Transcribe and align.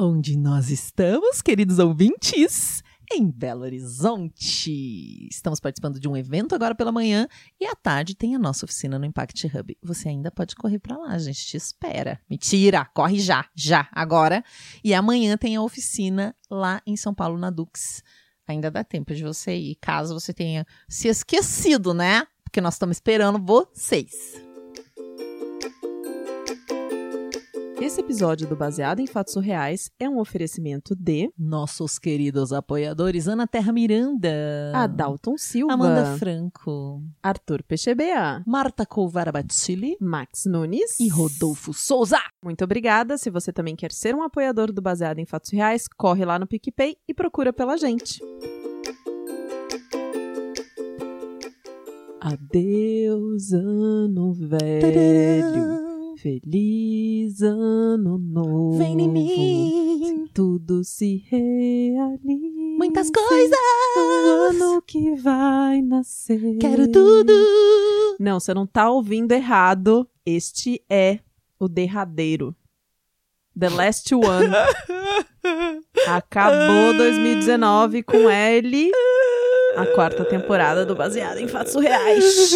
Onde 0.00 0.36
nós 0.36 0.70
estamos, 0.70 1.42
queridos 1.42 1.80
ouvintes? 1.80 2.84
Em 3.10 3.28
Belo 3.28 3.62
Horizonte. 3.62 5.26
Estamos 5.28 5.58
participando 5.58 5.98
de 5.98 6.06
um 6.06 6.16
evento 6.16 6.54
agora 6.54 6.72
pela 6.72 6.92
manhã 6.92 7.26
e 7.60 7.66
à 7.66 7.74
tarde 7.74 8.14
tem 8.14 8.36
a 8.36 8.38
nossa 8.38 8.64
oficina 8.64 8.96
no 8.96 9.04
Impact 9.04 9.48
Hub. 9.48 9.76
Você 9.82 10.08
ainda 10.08 10.30
pode 10.30 10.54
correr 10.54 10.78
para 10.78 10.96
lá, 10.96 11.08
a 11.08 11.18
gente 11.18 11.44
te 11.44 11.56
espera. 11.56 12.20
Mentira, 12.30 12.84
corre 12.94 13.18
já, 13.18 13.46
já, 13.56 13.88
agora. 13.90 14.44
E 14.84 14.94
amanhã 14.94 15.36
tem 15.36 15.56
a 15.56 15.62
oficina 15.62 16.32
lá 16.48 16.80
em 16.86 16.96
São 16.96 17.12
Paulo, 17.12 17.36
na 17.36 17.50
Dux. 17.50 18.00
Ainda 18.46 18.70
dá 18.70 18.84
tempo 18.84 19.12
de 19.12 19.24
você 19.24 19.56
ir, 19.56 19.78
caso 19.80 20.14
você 20.14 20.32
tenha 20.32 20.64
se 20.88 21.08
esquecido, 21.08 21.92
né? 21.92 22.24
Porque 22.44 22.60
nós 22.60 22.74
estamos 22.74 22.98
esperando 22.98 23.44
vocês. 23.44 24.47
Esse 27.80 28.00
episódio 28.00 28.48
do 28.48 28.56
Baseado 28.56 28.98
em 28.98 29.06
Fatos 29.06 29.32
Surreais 29.32 29.88
é 30.00 30.08
um 30.08 30.18
oferecimento 30.18 30.96
de 30.96 31.32
nossos 31.38 31.96
queridos 31.96 32.52
apoiadores 32.52 33.28
Ana 33.28 33.46
Terra 33.46 33.72
Miranda, 33.72 34.72
Adalton 34.74 35.38
Silva, 35.38 35.72
Amanda 35.72 36.16
Franco, 36.18 37.00
Arthur 37.22 37.62
Pechebea, 37.62 38.42
Marta 38.44 38.84
Colvara 38.84 39.30
Batilli, 39.30 39.96
Max 40.00 40.44
Nunes 40.46 40.98
e 40.98 41.08
Rodolfo 41.08 41.72
Souza. 41.72 42.18
Muito 42.42 42.64
obrigada. 42.64 43.16
Se 43.16 43.30
você 43.30 43.52
também 43.52 43.76
quer 43.76 43.92
ser 43.92 44.12
um 44.12 44.22
apoiador 44.22 44.72
do 44.72 44.82
Baseado 44.82 45.20
em 45.20 45.26
Fatos 45.26 45.50
Reais, 45.50 45.86
corre 45.86 46.24
lá 46.24 46.36
no 46.36 46.48
PicPay 46.48 46.96
e 47.06 47.14
procura 47.14 47.52
pela 47.52 47.76
gente. 47.76 48.20
Adeus, 52.20 53.52
ano 53.52 54.32
velho. 54.34 55.87
Feliz 56.20 57.42
ano 57.42 58.18
novo. 58.18 58.76
Vem 58.76 59.02
em 59.02 59.08
mim. 59.08 60.28
Tudo 60.34 60.82
se 60.82 61.24
realiza. 61.30 62.58
Muitas 62.76 63.08
coisas. 63.08 63.58
O 63.96 64.50
ano 64.50 64.82
que 64.82 65.14
vai 65.14 65.80
nascer. 65.80 66.58
Quero 66.58 66.90
tudo. 66.90 67.32
Não, 68.18 68.40
você 68.40 68.52
não 68.52 68.66
tá 68.66 68.90
ouvindo 68.90 69.30
errado. 69.30 70.08
Este 70.26 70.82
é 70.90 71.20
o 71.56 71.68
derradeiro. 71.68 72.52
The 73.56 73.68
Last 73.68 74.12
One. 74.12 74.54
Acabou 76.08 76.94
2019 76.96 78.02
com 78.02 78.28
L 78.28 78.90
a 79.76 79.86
quarta 79.94 80.24
temporada 80.24 80.84
do 80.84 80.94
Baseado 80.94 81.38
em 81.38 81.48
Fatos 81.48 81.72
Surreais. 81.72 82.54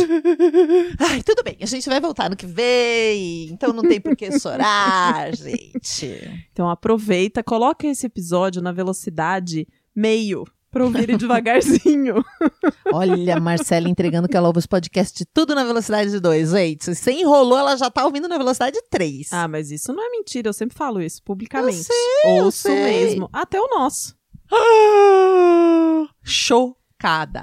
Ai, 0.98 1.22
tudo 1.22 1.42
bem, 1.42 1.56
a 1.60 1.66
gente 1.66 1.88
vai 1.88 2.00
voltar 2.00 2.30
no 2.30 2.36
que 2.36 2.46
vem, 2.46 3.48
então 3.50 3.72
não 3.72 3.82
tem 3.82 4.00
por 4.00 4.16
que 4.16 4.38
chorar, 4.38 5.32
gente. 5.36 6.46
Então 6.52 6.68
aproveita, 6.68 7.42
coloca 7.42 7.86
esse 7.86 8.06
episódio 8.06 8.62
na 8.62 8.72
velocidade 8.72 9.66
meio 9.94 10.44
pra 10.70 10.84
ouvir 10.84 11.16
devagarzinho. 11.18 12.24
Olha, 12.92 13.38
Marcela 13.38 13.88
entregando 13.88 14.26
que 14.26 14.36
ela 14.36 14.48
ouve 14.48 14.58
os 14.58 14.66
podcasts 14.66 15.26
tudo 15.32 15.54
na 15.54 15.64
velocidade 15.64 16.10
de 16.10 16.18
2, 16.18 16.50
gente. 16.50 16.84
Se 16.84 16.94
você 16.94 17.12
enrolou, 17.12 17.58
ela 17.58 17.76
já 17.76 17.90
tá 17.90 18.04
ouvindo 18.06 18.26
na 18.26 18.38
velocidade 18.38 18.78
3. 18.90 19.32
Ah, 19.32 19.46
mas 19.46 19.70
isso 19.70 19.92
não 19.92 20.02
é 20.02 20.08
mentira, 20.10 20.48
eu 20.48 20.52
sempre 20.52 20.76
falo 20.76 21.02
isso 21.02 21.22
publicamente. 21.22 21.76
Eu 21.78 21.84
sei, 21.84 21.94
eu 22.24 22.44
Ouço 22.44 22.62
sei. 22.62 22.74
mesmo. 22.74 23.28
Até 23.32 23.60
o 23.60 23.68
nosso. 23.68 24.16
Show 26.22 26.76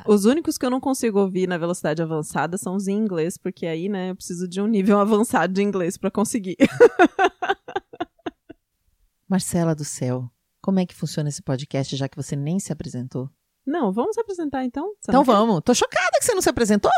Os 0.08 0.26
únicos 0.26 0.58
que 0.58 0.66
eu 0.66 0.70
não 0.70 0.80
consigo 0.80 1.20
ouvir 1.20 1.48
na 1.48 1.58
velocidade 1.58 2.02
avançada 2.02 2.58
são 2.58 2.76
os 2.76 2.88
em 2.88 2.98
inglês, 2.98 3.38
porque 3.38 3.66
aí, 3.66 3.90
né, 3.90 4.12
eu 4.12 4.16
preciso 4.16 4.48
de 4.48 4.62
um 4.62 4.68
nível 4.68 5.00
avançado 5.02 5.54
de 5.54 5.62
inglês 5.62 5.98
pra 5.98 6.10
conseguir. 6.12 6.58
Marcela 9.28 9.76
do 9.76 9.86
céu, 9.86 10.30
como 10.62 10.80
é 10.80 10.86
que 10.86 10.96
funciona 10.96 11.30
esse 11.30 11.42
podcast, 11.42 11.96
já 11.96 12.08
que 12.10 12.16
você 12.18 12.36
nem 12.36 12.60
se 12.60 12.72
apresentou? 12.74 13.30
Não, 13.66 13.92
vamos 13.92 14.16
se 14.16 14.22
apresentar 14.22 14.64
então? 14.66 14.88
Você 15.00 15.12
Então 15.12 15.24
quer? 15.24 15.32
vamos. 15.32 15.62
Tô 15.64 15.74
chocada 15.76 16.18
que 16.20 16.26
você 16.26 16.34
não 16.34 16.42
se 16.42 16.50
apresentou. 16.50 16.92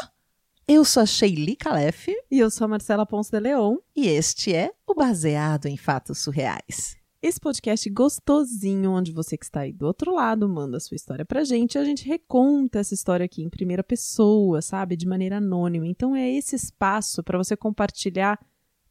Eu 0.68 0.86
sou 0.86 1.04
a 1.04 1.06
Sheili 1.06 1.56
Calef 1.58 2.08
E 2.30 2.40
eu 2.40 2.50
sou 2.50 2.64
a 2.66 2.68
Marcela 2.70 3.06
Ponce 3.06 3.30
de 3.32 3.40
Leon. 3.40 3.76
e 3.96 4.08
este 4.08 4.56
é 4.56 4.72
o 4.88 4.94
Baseado 4.94 5.66
em 5.66 5.76
Fatos 5.76 6.20
Surreais. 6.20 6.96
Esse 7.24 7.40
podcast 7.40 7.88
gostosinho, 7.92 8.94
onde 8.94 9.12
você 9.12 9.38
que 9.38 9.46
está 9.46 9.59
aí 9.59 9.72
do 9.72 9.86
outro 9.86 10.12
lado 10.12 10.50
manda 10.50 10.78
a 10.78 10.80
sua 10.80 10.96
história 10.96 11.24
pra 11.24 11.44
gente 11.44 11.76
e 11.76 11.78
a 11.78 11.86
gente 11.86 12.04
reconta 12.04 12.80
essa 12.80 12.96
história 12.96 13.24
aqui 13.24 13.44
em 13.44 13.50
primeira 13.50 13.84
pessoa, 13.84 14.59
sabe? 14.59 14.96
De 14.98 15.08
maneira 15.08 15.38
anônima. 15.38 15.86
Então 15.86 16.16
é 16.16 16.28
esse 16.28 16.56
espaço 16.56 17.22
para 17.22 17.38
você 17.38 17.56
compartilhar 17.56 18.40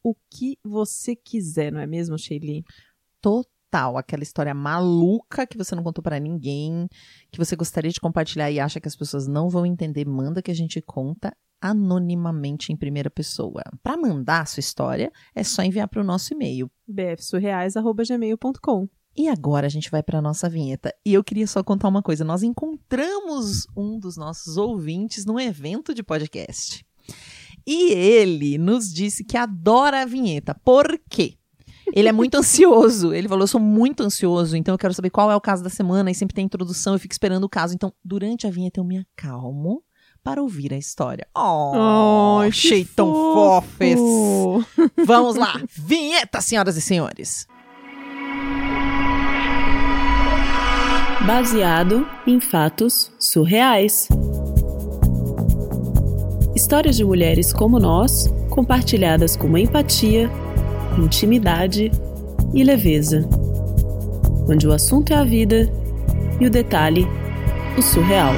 o 0.01 0.15
que 0.29 0.57
você 0.63 1.13
quiser, 1.13 1.73
não 1.73 1.81
é 1.81 1.85
mesmo, 1.85 2.17
Sheili? 2.17 2.63
Total, 3.19 3.51
aquela 3.71 4.23
história 4.23 4.53
maluca 4.53 5.47
que 5.47 5.57
você 5.57 5.75
não 5.75 5.83
contou 5.83 6.03
pra 6.03 6.19
ninguém, 6.19 6.87
que 7.31 7.37
você 7.37 7.55
gostaria 7.55 7.91
de 7.91 7.99
compartilhar 7.99 8.51
e 8.51 8.59
acha 8.59 8.79
que 8.79 8.87
as 8.87 8.95
pessoas 8.95 9.27
não 9.27 9.49
vão 9.49 9.65
entender, 9.65 10.05
manda 10.05 10.41
que 10.41 10.51
a 10.51 10.55
gente 10.55 10.81
conta 10.81 11.35
anonimamente 11.61 12.73
em 12.73 12.75
primeira 12.75 13.09
pessoa. 13.09 13.61
Para 13.83 13.95
mandar 13.95 14.41
a 14.41 14.45
sua 14.45 14.59
história, 14.59 15.11
é 15.35 15.43
só 15.43 15.61
enviar 15.61 15.87
para 15.87 16.01
o 16.01 16.03
nosso 16.03 16.33
e-mail. 16.33 16.69
bfsurreais.gmail.com 16.87 18.89
E 19.15 19.29
agora 19.29 19.67
a 19.67 19.69
gente 19.69 19.91
vai 19.91 20.01
para 20.01 20.17
a 20.17 20.21
nossa 20.21 20.49
vinheta. 20.49 20.91
E 21.05 21.13
eu 21.13 21.23
queria 21.23 21.45
só 21.45 21.63
contar 21.63 21.87
uma 21.87 22.01
coisa: 22.01 22.25
nós 22.25 22.41
encontramos 22.41 23.67
um 23.77 23.99
dos 23.99 24.17
nossos 24.17 24.57
ouvintes 24.57 25.25
num 25.25 25.39
evento 25.39 25.93
de 25.93 26.01
podcast. 26.01 26.83
E 27.65 27.93
ele 27.93 28.57
nos 28.57 28.91
disse 28.91 29.23
que 29.23 29.37
adora 29.37 30.01
a 30.01 30.05
vinheta. 30.05 30.55
Por 30.55 30.99
quê? 31.07 31.37
Ele 31.93 32.07
é 32.07 32.11
muito 32.11 32.35
ansioso. 32.35 33.13
Ele 33.13 33.27
falou: 33.27 33.43
Eu 33.43 33.47
sou 33.47 33.61
muito 33.61 34.03
ansioso, 34.03 34.55
então 34.55 34.73
eu 34.73 34.77
quero 34.77 34.93
saber 34.93 35.09
qual 35.09 35.31
é 35.31 35.35
o 35.35 35.41
caso 35.41 35.63
da 35.63 35.69
semana. 35.69 36.09
E 36.11 36.15
sempre 36.15 36.35
tem 36.35 36.45
introdução, 36.45 36.93
eu 36.93 36.99
fico 36.99 37.13
esperando 37.13 37.43
o 37.43 37.49
caso. 37.49 37.73
Então, 37.73 37.93
durante 38.03 38.47
a 38.47 38.49
vinheta, 38.51 38.79
eu 38.79 38.83
me 38.83 38.97
acalmo 38.97 39.83
para 40.23 40.41
ouvir 40.41 40.73
a 40.73 40.77
história. 40.77 41.27
Oh, 41.35 42.39
Ai, 42.39 42.49
achei 42.49 42.85
que 42.85 42.93
tão 42.93 43.11
fofes. 43.11 43.99
Vamos 45.05 45.35
lá. 45.35 45.61
Vinheta, 45.75 46.41
senhoras 46.41 46.77
e 46.77 46.81
senhores. 46.81 47.47
Baseado 51.25 52.07
em 52.25 52.39
fatos 52.39 53.11
surreais. 53.19 54.07
Histórias 56.55 56.97
de 56.97 57.03
mulheres 57.03 57.53
como 57.53 57.79
nós, 57.79 58.27
compartilhadas 58.49 59.35
com 59.35 59.57
empatia, 59.57 60.29
intimidade 60.97 61.91
e 62.53 62.63
leveza. 62.63 63.27
Onde 64.49 64.67
o 64.67 64.73
assunto 64.73 65.13
é 65.13 65.15
a 65.15 65.23
vida 65.23 65.69
e 66.39 66.45
o 66.45 66.49
detalhe, 66.49 67.05
o 67.77 67.81
surreal. 67.81 68.33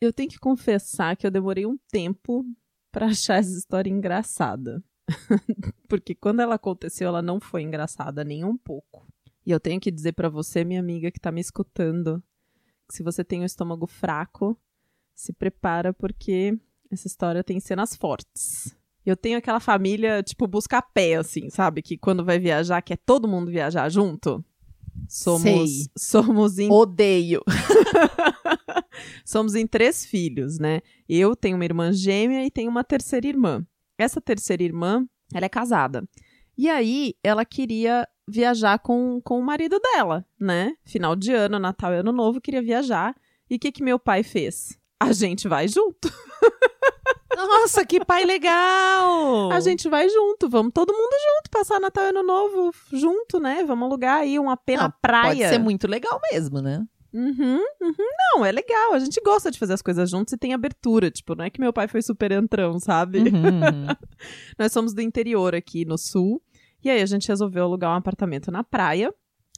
Eu 0.00 0.12
tenho 0.12 0.28
que 0.28 0.38
confessar 0.38 1.16
que 1.16 1.26
eu 1.26 1.30
demorei 1.30 1.66
um 1.66 1.76
tempo 1.90 2.44
para 2.90 3.06
achar 3.06 3.36
essa 3.36 3.56
história 3.56 3.90
engraçada. 3.90 4.82
Porque 5.88 6.14
quando 6.14 6.40
ela 6.40 6.54
aconteceu, 6.54 7.08
ela 7.08 7.22
não 7.22 7.40
foi 7.40 7.62
engraçada 7.62 8.24
nem 8.24 8.44
um 8.44 8.56
pouco. 8.56 9.06
E 9.44 9.50
eu 9.50 9.60
tenho 9.60 9.80
que 9.80 9.90
dizer 9.90 10.12
pra 10.12 10.28
você, 10.28 10.64
minha 10.64 10.80
amiga 10.80 11.10
que 11.10 11.20
tá 11.20 11.30
me 11.30 11.40
escutando, 11.40 12.22
que 12.88 12.94
se 12.94 13.02
você 13.02 13.22
tem 13.22 13.42
o 13.42 13.46
estômago 13.46 13.86
fraco, 13.86 14.58
se 15.14 15.32
prepara 15.32 15.92
porque 15.92 16.58
essa 16.90 17.06
história 17.06 17.44
tem 17.44 17.60
cenas 17.60 17.94
fortes. 17.94 18.75
Eu 19.06 19.16
tenho 19.16 19.38
aquela 19.38 19.60
família, 19.60 20.20
tipo, 20.22 20.48
busca 20.48 20.82
pé, 20.82 21.14
assim, 21.14 21.48
sabe? 21.48 21.80
Que 21.80 21.96
quando 21.96 22.24
vai 22.24 22.40
viajar, 22.40 22.82
quer 22.82 22.98
todo 22.98 23.28
mundo 23.28 23.50
viajar 23.50 23.88
junto. 23.88 24.44
Somos, 25.08 25.42
Sei. 25.42 25.86
somos 25.96 26.58
em 26.58 26.70
Odeio. 26.70 27.42
Somos 29.24 29.54
em 29.54 29.66
três 29.66 30.04
filhos, 30.04 30.58
né? 30.58 30.80
Eu 31.08 31.36
tenho 31.36 31.56
uma 31.56 31.64
irmã 31.64 31.92
gêmea 31.92 32.44
e 32.44 32.50
tenho 32.50 32.70
uma 32.70 32.82
terceira 32.82 33.26
irmã. 33.26 33.64
Essa 33.98 34.20
terceira 34.20 34.62
irmã, 34.62 35.06
ela 35.32 35.46
é 35.46 35.48
casada. 35.48 36.08
E 36.56 36.68
aí, 36.68 37.14
ela 37.22 37.44
queria 37.44 38.08
viajar 38.26 38.78
com, 38.78 39.20
com 39.22 39.38
o 39.38 39.44
marido 39.44 39.78
dela, 39.78 40.24
né? 40.40 40.74
Final 40.84 41.14
de 41.14 41.32
ano, 41.32 41.58
Natal 41.58 41.92
e 41.92 41.98
Ano 41.98 42.12
Novo, 42.12 42.40
queria 42.40 42.62
viajar. 42.62 43.14
E 43.48 43.56
o 43.56 43.58
que, 43.58 43.70
que 43.70 43.82
meu 43.82 43.98
pai 43.98 44.22
fez? 44.22 44.78
A 44.98 45.12
gente 45.12 45.46
vai 45.46 45.68
junto. 45.68 46.10
Nossa, 47.36 47.84
que 47.84 48.04
pai 48.04 48.24
legal! 48.24 49.52
A 49.52 49.60
gente 49.60 49.88
vai 49.88 50.08
junto. 50.08 50.48
Vamos 50.48 50.72
todo 50.72 50.92
mundo 50.92 51.12
junto, 51.12 51.50
passar 51.50 51.78
Natal 51.78 52.04
e 52.06 52.08
Ano 52.08 52.22
Novo 52.22 52.72
junto, 52.92 53.38
né? 53.38 53.62
Vamos 53.66 53.86
alugar 53.86 54.20
aí 54.20 54.38
uma 54.38 54.56
pena 54.56 54.84
Não, 54.84 54.94
praia. 55.02 55.36
Pode 55.36 55.48
ser 55.48 55.58
muito 55.58 55.86
legal 55.86 56.18
mesmo, 56.32 56.60
né? 56.60 56.84
Uhum, 57.12 57.64
uhum. 57.80 57.94
Não, 58.34 58.44
é 58.44 58.52
legal. 58.52 58.94
A 58.94 58.98
gente 58.98 59.20
gosta 59.22 59.50
de 59.50 59.58
fazer 59.58 59.74
as 59.74 59.82
coisas 59.82 60.10
juntos 60.10 60.32
e 60.32 60.38
tem 60.38 60.54
abertura. 60.54 61.10
Tipo, 61.10 61.34
não 61.34 61.44
é 61.44 61.50
que 61.50 61.60
meu 61.60 61.72
pai 61.72 61.88
foi 61.88 62.02
super 62.02 62.32
entrão, 62.32 62.78
sabe? 62.78 63.20
Uhum. 63.20 63.86
Nós 64.58 64.72
somos 64.72 64.94
do 64.94 65.00
interior 65.00 65.54
aqui 65.54 65.84
no 65.84 65.96
sul. 65.96 66.42
E 66.82 66.90
aí 66.90 67.00
a 67.00 67.06
gente 67.06 67.28
resolveu 67.28 67.64
alugar 67.64 67.90
um 67.90 67.96
apartamento 67.96 68.50
na 68.50 68.62
praia 68.62 69.12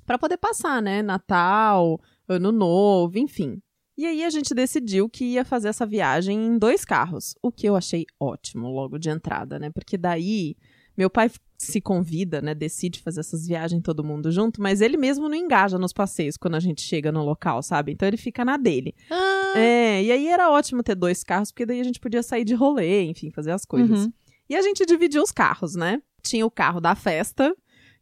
pra 0.06 0.18
poder 0.18 0.36
passar, 0.36 0.80
né? 0.80 1.02
Natal, 1.02 2.00
Ano 2.28 2.52
Novo, 2.52 3.18
enfim. 3.18 3.60
E 3.98 4.06
aí 4.06 4.22
a 4.22 4.30
gente 4.30 4.54
decidiu 4.54 5.08
que 5.08 5.24
ia 5.24 5.44
fazer 5.44 5.66
essa 5.66 5.84
viagem 5.84 6.38
em 6.46 6.56
dois 6.56 6.84
carros, 6.84 7.34
o 7.42 7.50
que 7.50 7.68
eu 7.68 7.74
achei 7.74 8.06
ótimo 8.20 8.68
logo 8.68 8.96
de 8.96 9.10
entrada, 9.10 9.58
né? 9.58 9.70
Porque 9.70 9.98
daí 9.98 10.56
meu 10.96 11.10
pai 11.10 11.28
se 11.56 11.80
convida, 11.80 12.40
né, 12.40 12.54
decide 12.54 13.00
fazer 13.00 13.18
essas 13.18 13.46
viagens 13.46 13.82
todo 13.82 14.04
mundo 14.04 14.30
junto, 14.30 14.62
mas 14.62 14.80
ele 14.80 14.96
mesmo 14.96 15.28
não 15.28 15.34
engaja 15.34 15.76
nos 15.76 15.92
passeios 15.92 16.36
quando 16.36 16.54
a 16.54 16.60
gente 16.60 16.80
chega 16.80 17.10
no 17.10 17.24
local, 17.24 17.60
sabe? 17.62 17.90
Então 17.90 18.06
ele 18.06 18.16
fica 18.16 18.44
na 18.44 18.56
dele. 18.56 18.94
Ah, 19.10 19.54
É, 19.56 20.02
e 20.04 20.12
aí 20.12 20.28
era 20.28 20.48
ótimo 20.48 20.82
ter 20.84 20.94
dois 20.94 21.24
carros, 21.24 21.50
porque 21.50 21.66
daí 21.66 21.80
a 21.80 21.84
gente 21.84 21.98
podia 21.98 22.22
sair 22.22 22.44
de 22.44 22.54
rolê, 22.54 23.02
enfim, 23.04 23.30
fazer 23.32 23.50
as 23.50 23.64
coisas. 23.64 24.04
Uhum. 24.04 24.12
E 24.48 24.54
a 24.54 24.62
gente 24.62 24.86
dividia 24.86 25.20
os 25.20 25.32
carros, 25.32 25.74
né? 25.74 26.00
Tinha 26.22 26.46
o 26.46 26.50
carro 26.50 26.80
da 26.80 26.94
festa, 26.94 27.52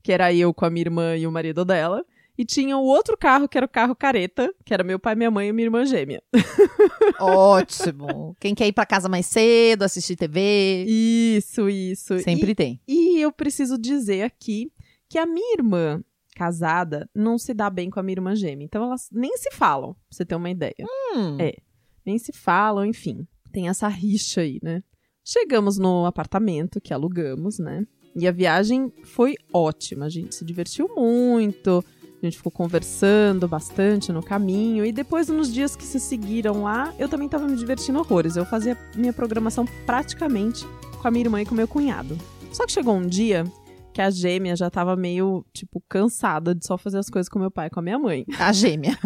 que 0.02 0.12
era 0.12 0.32
eu 0.32 0.52
com 0.52 0.66
a 0.66 0.70
minha 0.70 0.82
irmã 0.82 1.16
e 1.16 1.26
o 1.26 1.32
marido 1.32 1.64
dela. 1.64 2.04
E 2.38 2.44
tinha 2.44 2.76
o 2.76 2.84
outro 2.84 3.16
carro, 3.16 3.48
que 3.48 3.56
era 3.56 3.64
o 3.66 3.68
carro 3.68 3.94
careta, 3.96 4.52
que 4.64 4.74
era 4.74 4.84
meu 4.84 4.98
pai, 4.98 5.14
minha 5.14 5.30
mãe 5.30 5.48
e 5.48 5.52
minha 5.52 5.66
irmã 5.66 5.84
gêmea. 5.86 6.22
Ótimo. 7.20 8.36
Quem 8.40 8.54
quer 8.54 8.66
ir 8.66 8.72
pra 8.72 8.84
casa 8.86 9.08
mais 9.08 9.26
cedo, 9.26 9.82
assistir 9.82 10.16
TV, 10.16 10.84
Isso, 10.86 11.68
isso. 11.68 12.18
sempre 12.20 12.54
tem. 12.54 12.80
E, 12.86 13.18
e 13.18 13.22
eu 13.22 13.32
preciso 13.32 13.78
dizer 13.78 14.22
aqui 14.22 14.70
que 15.08 15.18
a 15.18 15.26
minha 15.26 15.54
irmã 15.54 16.02
casada 16.34 17.08
não 17.14 17.38
se 17.38 17.54
dá 17.54 17.70
bem 17.70 17.88
com 17.88 17.98
a 17.98 18.02
minha 18.02 18.14
irmã 18.16 18.34
gêmea. 18.36 18.64
Então 18.64 18.84
elas 18.84 19.08
nem 19.10 19.36
se 19.38 19.50
falam, 19.52 19.94
pra 19.94 20.02
você 20.10 20.24
ter 20.24 20.34
uma 20.34 20.50
ideia. 20.50 20.74
Hum. 21.14 21.38
É. 21.40 21.54
Nem 22.04 22.18
se 22.18 22.32
falam, 22.32 22.84
enfim. 22.84 23.26
Tem 23.50 23.68
essa 23.68 23.88
rixa 23.88 24.42
aí, 24.42 24.60
né? 24.62 24.82
Chegamos 25.24 25.78
no 25.78 26.04
apartamento 26.04 26.80
que 26.80 26.92
alugamos, 26.92 27.58
né? 27.58 27.84
E 28.14 28.26
a 28.28 28.32
viagem 28.32 28.92
foi 29.04 29.34
ótima. 29.52 30.06
A 30.06 30.08
gente 30.08 30.34
se 30.34 30.44
divertiu 30.44 30.88
muito. 30.94 31.84
A 32.26 32.30
gente 32.30 32.38
ficou 32.38 32.50
conversando 32.50 33.46
bastante 33.46 34.10
no 34.12 34.22
caminho. 34.22 34.84
E 34.84 34.90
depois, 34.90 35.28
nos 35.28 35.52
dias 35.52 35.76
que 35.76 35.84
se 35.84 36.00
seguiram 36.00 36.64
lá, 36.64 36.92
eu 36.98 37.08
também 37.08 37.28
tava 37.28 37.46
me 37.46 37.56
divertindo 37.56 38.00
horrores. 38.00 38.36
Eu 38.36 38.44
fazia 38.44 38.76
minha 38.96 39.12
programação 39.12 39.64
praticamente 39.86 40.66
com 41.00 41.06
a 41.06 41.10
minha 41.10 41.24
irmã 41.24 41.40
e 41.40 41.46
com 41.46 41.52
o 41.52 41.56
meu 41.56 41.68
cunhado. 41.68 42.18
Só 42.52 42.66
que 42.66 42.72
chegou 42.72 42.96
um 42.96 43.06
dia 43.06 43.44
que 43.92 44.02
a 44.02 44.10
gêmea 44.10 44.56
já 44.56 44.68
tava 44.68 44.96
meio, 44.96 45.46
tipo, 45.54 45.82
cansada 45.88 46.54
de 46.54 46.66
só 46.66 46.76
fazer 46.76 46.98
as 46.98 47.08
coisas 47.08 47.28
com 47.28 47.38
meu 47.38 47.50
pai 47.50 47.68
e 47.68 47.70
com 47.70 47.80
a 47.80 47.82
minha 47.82 47.98
mãe. 47.98 48.26
A 48.38 48.52
gêmea. 48.52 48.98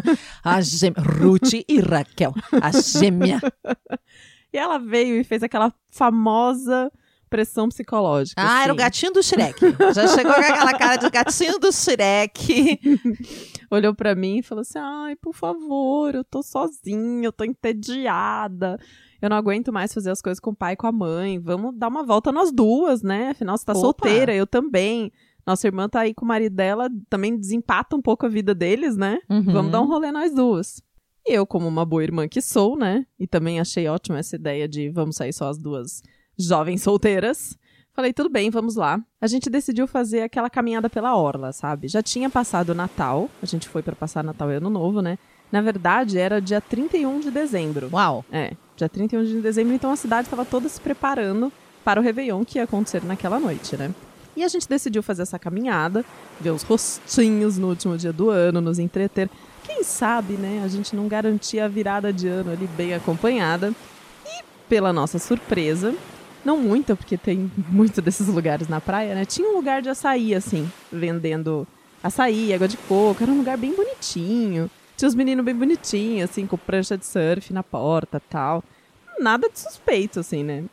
A 0.43 0.61
gêmea. 0.61 1.02
Ruth 1.02 1.52
e 1.69 1.81
Raquel. 1.81 2.34
A 2.61 2.73
gêmea. 2.73 3.40
E 4.52 4.58
ela 4.58 4.78
veio 4.78 5.14
e 5.14 5.23
fez 5.23 5.44
aquela 5.44 5.73
famosa 5.88 6.90
pressão 7.31 7.69
psicológica. 7.69 8.43
Ah, 8.44 8.65
era 8.65 8.73
o 8.73 8.77
assim. 8.77 8.85
gatinho 8.85 9.12
do 9.12 9.23
Shrek. 9.23 9.61
Já 9.94 10.09
chegou 10.09 10.35
com 10.35 10.41
aquela 10.41 10.77
cara 10.77 10.97
de 10.97 11.09
gatinho 11.09 11.59
do 11.61 11.73
Shrek. 11.73 12.81
Olhou 13.71 13.94
pra 13.94 14.15
mim 14.17 14.38
e 14.38 14.43
falou 14.43 14.62
assim: 14.62 14.79
ai, 14.79 15.15
por 15.17 15.32
favor, 15.32 16.15
eu 16.15 16.25
tô 16.25 16.43
sozinha, 16.43 17.25
eu 17.25 17.32
tô 17.32 17.44
entediada. 17.44 18.79
Eu 19.23 19.31
não 19.31 19.37
aguento 19.37 19.73
mais 19.73 19.94
fazer 19.94 20.11
as 20.11 20.21
coisas 20.21 20.41
com 20.41 20.50
o 20.50 20.56
pai 20.56 20.73
e 20.73 20.77
com 20.77 20.87
a 20.87 20.93
mãe. 20.93 21.38
Vamos 21.38 21.77
dar 21.77 21.88
uma 21.88 22.05
volta 22.05 22.32
nós 22.32 22.50
duas, 22.50 23.03
né? 23.03 23.31
Afinal, 23.31 23.56
você 23.56 23.65
tá 23.65 23.73
Opa. 23.73 23.81
solteira, 23.81 24.35
eu 24.35 24.47
também. 24.47 25.12
Nossa 25.47 25.67
irmã 25.67 25.88
tá 25.88 26.00
aí 26.00 26.12
com 26.12 26.25
o 26.25 26.29
marido 26.29 26.55
dela, 26.55 26.88
também 27.09 27.37
desempata 27.37 27.97
um 27.97 28.03
pouco 28.03 28.26
a 28.26 28.29
vida 28.29 28.55
deles, 28.55 28.97
né? 28.97 29.19
Uhum. 29.29 29.43
Vamos 29.44 29.73
dar 29.73 29.81
um 29.81 29.87
rolê 29.87 30.11
nós 30.11 30.35
duas. 30.35 30.83
E 31.26 31.33
eu, 31.33 31.47
como 31.47 31.67
uma 31.67 31.85
boa 31.85 32.03
irmã 32.03 32.29
que 32.29 32.41
sou, 32.41 32.76
né? 32.76 33.06
E 33.19 33.26
também 33.26 33.61
achei 33.61 33.87
ótima 33.88 34.19
essa 34.19 34.37
ideia 34.37 34.67
de 34.69 34.91
vamos 34.91 35.17
sair 35.17 35.33
só 35.33 35.49
as 35.49 35.59
duas 35.59 36.03
jovens 36.46 36.82
solteiras. 36.82 37.58
Falei, 37.92 38.12
tudo 38.12 38.31
bem, 38.31 38.50
vamos 38.50 38.76
lá. 38.76 39.00
A 39.20 39.26
gente 39.26 39.50
decidiu 39.50 39.87
fazer 39.87 40.22
aquela 40.22 40.48
caminhada 40.48 40.88
pela 40.88 41.16
orla, 41.16 41.52
sabe? 41.52 41.88
Já 41.88 42.02
tinha 42.02 42.31
passado 42.31 42.70
o 42.70 42.75
Natal, 42.75 43.28
a 43.42 43.46
gente 43.46 43.69
foi 43.69 43.82
pra 43.82 43.94
passar 43.94 44.22
Natal 44.22 44.50
e 44.50 44.54
Ano 44.54 44.70
Novo, 44.70 45.02
né? 45.02 45.19
Na 45.50 45.60
verdade, 45.60 46.19
era 46.19 46.40
dia 46.40 46.60
31 46.60 47.20
de 47.20 47.31
dezembro. 47.31 47.90
Uau. 47.92 48.25
É, 48.31 48.52
dia 48.76 48.88
31 48.88 49.25
de 49.25 49.40
dezembro, 49.40 49.75
então 49.75 49.90
a 49.90 49.96
cidade 49.96 50.28
estava 50.28 50.44
toda 50.44 50.69
se 50.69 50.81
preparando 50.81 51.52
para 51.84 52.00
o 52.00 52.02
Réveillon 52.02 52.44
que 52.44 52.58
ia 52.58 52.64
acontecer 52.64 53.04
naquela 53.04 53.40
noite, 53.40 53.76
né? 53.76 53.92
E 54.37 54.44
a 54.44 54.48
gente 54.48 54.69
decidiu 54.69 55.02
fazer 55.02 55.22
essa 55.22 55.38
caminhada, 55.38 56.04
ver 56.40 56.50
os 56.50 56.62
rostinhos 56.62 57.58
no 57.58 57.69
último 57.69 57.98
dia 57.98 58.12
do 58.12 58.31
ano, 58.31 58.60
nos 58.60 58.78
entreter. 58.78 59.28
Quem 59.64 59.82
sabe, 59.82 60.34
né, 60.34 60.62
a 60.64 60.69
gente 60.69 60.94
não 60.94 61.08
garantia 61.08 61.64
a 61.64 61.69
virada 61.69 62.12
de 62.12 62.28
ano 62.28 62.52
ali 62.52 62.66
bem 62.69 62.94
acompanhada. 62.94 63.75
E, 64.25 64.42
pela 64.69 64.92
nossa 64.92 65.19
surpresa, 65.19 65.94
não 66.44 66.56
muita, 66.56 66.96
porque 66.96 67.16
tem 67.16 67.50
muito 67.69 68.00
desses 68.00 68.26
lugares 68.28 68.69
na 68.69 68.81
praia, 68.81 69.14
né? 69.14 69.25
Tinha 69.25 69.48
um 69.48 69.54
lugar 69.54 69.82
de 69.82 69.88
açaí, 69.88 70.34
assim, 70.34 70.70
vendendo 70.90 71.66
açaí, 72.02 72.52
água 72.52 72.69
de 72.69 72.76
coco. 72.76 73.22
Era 73.22 73.32
um 73.32 73.38
lugar 73.38 73.56
bem 73.56 73.75
bonitinho. 73.75 74.70
Tinha 74.96 75.08
os 75.08 75.14
meninos 75.14 75.44
bem 75.44 75.54
bonitinhos, 75.54 76.31
assim, 76.31 76.46
com 76.46 76.56
prancha 76.56 76.96
de 76.96 77.06
surf 77.06 77.52
na 77.52 77.62
porta 77.62 78.20
tal. 78.28 78.62
Nada 79.19 79.48
de 79.48 79.58
suspeito, 79.58 80.20
assim, 80.20 80.42
né? 80.42 80.64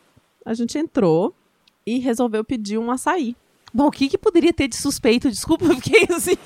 A 0.44 0.54
gente 0.54 0.78
entrou 0.78 1.34
e 1.86 1.98
resolveu 1.98 2.44
pedir 2.44 2.78
um 2.78 2.90
açaí. 2.90 3.36
Bom, 3.72 3.88
o 3.88 3.90
que, 3.90 4.08
que 4.08 4.18
poderia 4.18 4.52
ter 4.52 4.68
de 4.68 4.76
suspeito? 4.76 5.30
Desculpa, 5.30 5.66
eu 5.66 5.74
fiquei 5.76 6.06
assim. 6.14 6.36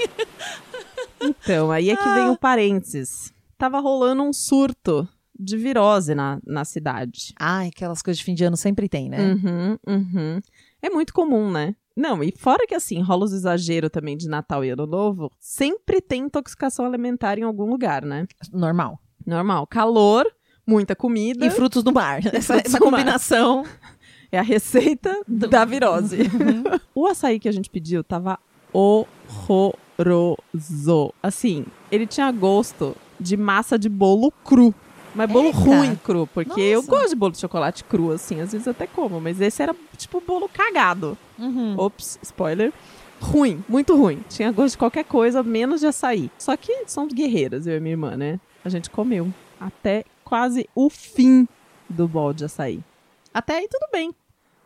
Então, 1.21 1.71
aí 1.71 1.91
é 1.91 1.97
que 1.97 2.09
vem 2.15 2.29
o 2.29 2.37
parênteses. 2.37 3.33
Tava 3.57 3.79
rolando 3.79 4.25
um 4.25 4.33
surto 4.33 5.09
de 5.43 5.57
virose 5.57 6.15
na, 6.15 6.41
na 6.47 6.65
cidade. 6.65 7.35
Ai, 7.39 7.69
aquelas 7.69 8.03
coisas 8.03 8.19
de 8.19 8.25
fim 8.25 8.35
de 8.35 8.45
ano 8.45 8.57
sempre 8.57 8.89
tem, 8.89 9.09
né? 9.09 9.19
Uhum, 9.21 9.79
uhum. 9.87 10.41
É 10.81 10.91
muito 10.91 11.13
comum, 11.13 11.51
né? 11.51 11.75
Não, 11.97 12.23
e 12.23 12.33
fora 12.37 12.67
que 12.67 12.75
assim, 12.75 13.01
rola 13.03 13.25
os 13.25 13.33
exageros 13.33 13.91
também 13.91 14.17
de 14.17 14.29
Natal 14.29 14.65
e 14.65 14.71
Ano 14.71 14.87
Novo, 14.87 15.31
sempre 15.39 16.01
tem 16.01 16.23
intoxicação 16.23 16.87
alimentar 16.87 17.39
em 17.39 17.43
algum 17.43 17.69
lugar, 17.69 18.05
né? 18.05 18.27
Normal. 18.53 18.99
Normal. 19.27 19.67
Calor, 19.67 20.27
muita 20.67 20.97
comida. 20.97 21.45
E 21.47 21.51
frutos 21.51 21.83
do 21.83 21.93
mar. 21.93 22.21
Essa, 22.33 22.57
essa 22.57 22.79
do 22.79 22.85
mar. 22.85 22.93
combinação. 22.93 23.65
É 24.31 24.39
a 24.39 24.43
receita 24.43 25.23
da 25.29 25.65
virose. 25.65 26.21
o 26.95 27.07
açaí 27.07 27.39
que 27.39 27.49
a 27.49 27.53
gente 27.53 27.69
pediu 27.69 28.03
tava 28.03 28.39
horroroso. 28.73 29.75
Assim, 31.23 31.67
ele 31.91 32.07
tinha 32.07 32.33
gosto 32.33 32.97
de 33.21 33.37
massa 33.37 33.79
de 33.79 33.91
bolo 33.91 34.33
cru. 34.43 34.75
Mas 35.15 35.31
bolo 35.31 35.47
Eita. 35.49 35.59
ruim 35.59 35.95
cru, 35.97 36.27
porque 36.27 36.61
eu 36.61 36.81
Nossa. 36.81 36.91
gosto 36.91 37.09
de 37.11 37.17
bolo 37.17 37.33
de 37.33 37.39
chocolate 37.39 37.85
cru, 37.85 38.11
assim, 38.13 38.41
às 38.41 38.53
vezes 38.53 38.67
até 38.67 38.87
como, 38.87 39.21
mas 39.21 39.41
esse 39.41 39.63
era 39.63 39.75
tipo 39.97 40.21
bolo 40.21 40.49
cagado. 40.49 41.17
Uhum. 41.39 41.75
Ops, 41.79 42.19
spoiler. 42.23 42.73
Ruim, 43.21 43.63
muito 43.69 43.97
ruim. 43.97 44.25
Tinha 44.29 44.51
gosto 44.51 44.73
de 44.73 44.79
qualquer 44.79 45.05
coisa, 45.05 45.43
menos 45.43 45.81
de 45.81 45.87
açaí. 45.87 46.31
Só 46.39 46.57
que 46.57 46.85
somos 46.89 47.13
guerreiras, 47.13 47.67
eu 47.67 47.77
e 47.77 47.81
minha 47.81 47.93
irmã, 47.93 48.17
né? 48.17 48.41
A 48.65 48.69
gente 48.69 48.91
comeu 48.91 49.33
até 49.61 50.05
quase 50.25 50.69
o 50.75 50.91
fim 50.91 51.47
do 51.89 52.09
bol 52.09 52.33
de 52.33 52.45
açaí. 52.45 52.83
Até 53.33 53.59
aí 53.59 53.69
tudo 53.69 53.87
bem. 53.93 54.13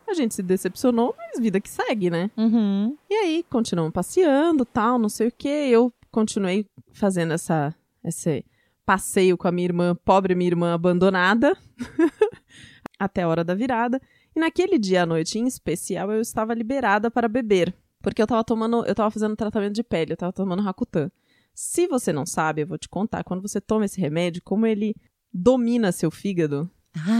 A 0.07 0.13
gente 0.13 0.33
se 0.33 0.41
decepcionou, 0.41 1.13
mas 1.17 1.39
vida 1.39 1.59
que 1.59 1.69
segue, 1.69 2.09
né? 2.09 2.31
Uhum. 2.37 2.95
E 3.09 3.13
aí, 3.13 3.45
continuamos 3.49 3.91
passeando, 3.91 4.63
tal, 4.63 4.97
não 4.97 5.09
sei 5.09 5.27
o 5.27 5.33
quê. 5.37 5.67
Eu 5.69 5.91
continuei 6.09 6.65
fazendo 6.93 7.33
essa, 7.33 7.75
esse 8.03 8.45
passeio 8.87 9.37
com 9.37 9.49
a 9.49 9.51
minha 9.51 9.65
irmã, 9.65 9.93
pobre 10.05 10.33
minha 10.33 10.49
irmã 10.49 10.73
abandonada, 10.73 11.57
até 12.97 13.23
a 13.23 13.27
hora 13.27 13.43
da 13.43 13.53
virada. 13.53 14.01
E 14.33 14.39
naquele 14.39 14.79
dia 14.79 15.03
à 15.03 15.05
noite 15.05 15.37
em 15.37 15.45
especial, 15.45 16.09
eu 16.09 16.21
estava 16.21 16.53
liberada 16.53 17.11
para 17.11 17.27
beber. 17.27 17.75
Porque 18.01 18.21
eu 18.21 18.27
tava 18.27 18.45
tomando, 18.45 18.85
eu 18.85 18.95
tava 18.95 19.11
fazendo 19.11 19.35
tratamento 19.35 19.73
de 19.73 19.83
pele, 19.83 20.13
eu 20.13 20.17
tava 20.17 20.31
tomando 20.31 20.61
Rakutan. 20.61 21.11
Se 21.53 21.85
você 21.85 22.13
não 22.13 22.25
sabe, 22.25 22.61
eu 22.61 22.67
vou 22.67 22.77
te 22.77 22.87
contar, 22.87 23.25
quando 23.25 23.41
você 23.41 23.59
toma 23.59 23.83
esse 23.83 23.99
remédio, 23.99 24.41
como 24.41 24.65
ele 24.65 24.95
domina 25.33 25.91
seu 25.91 26.09
fígado, 26.09 26.71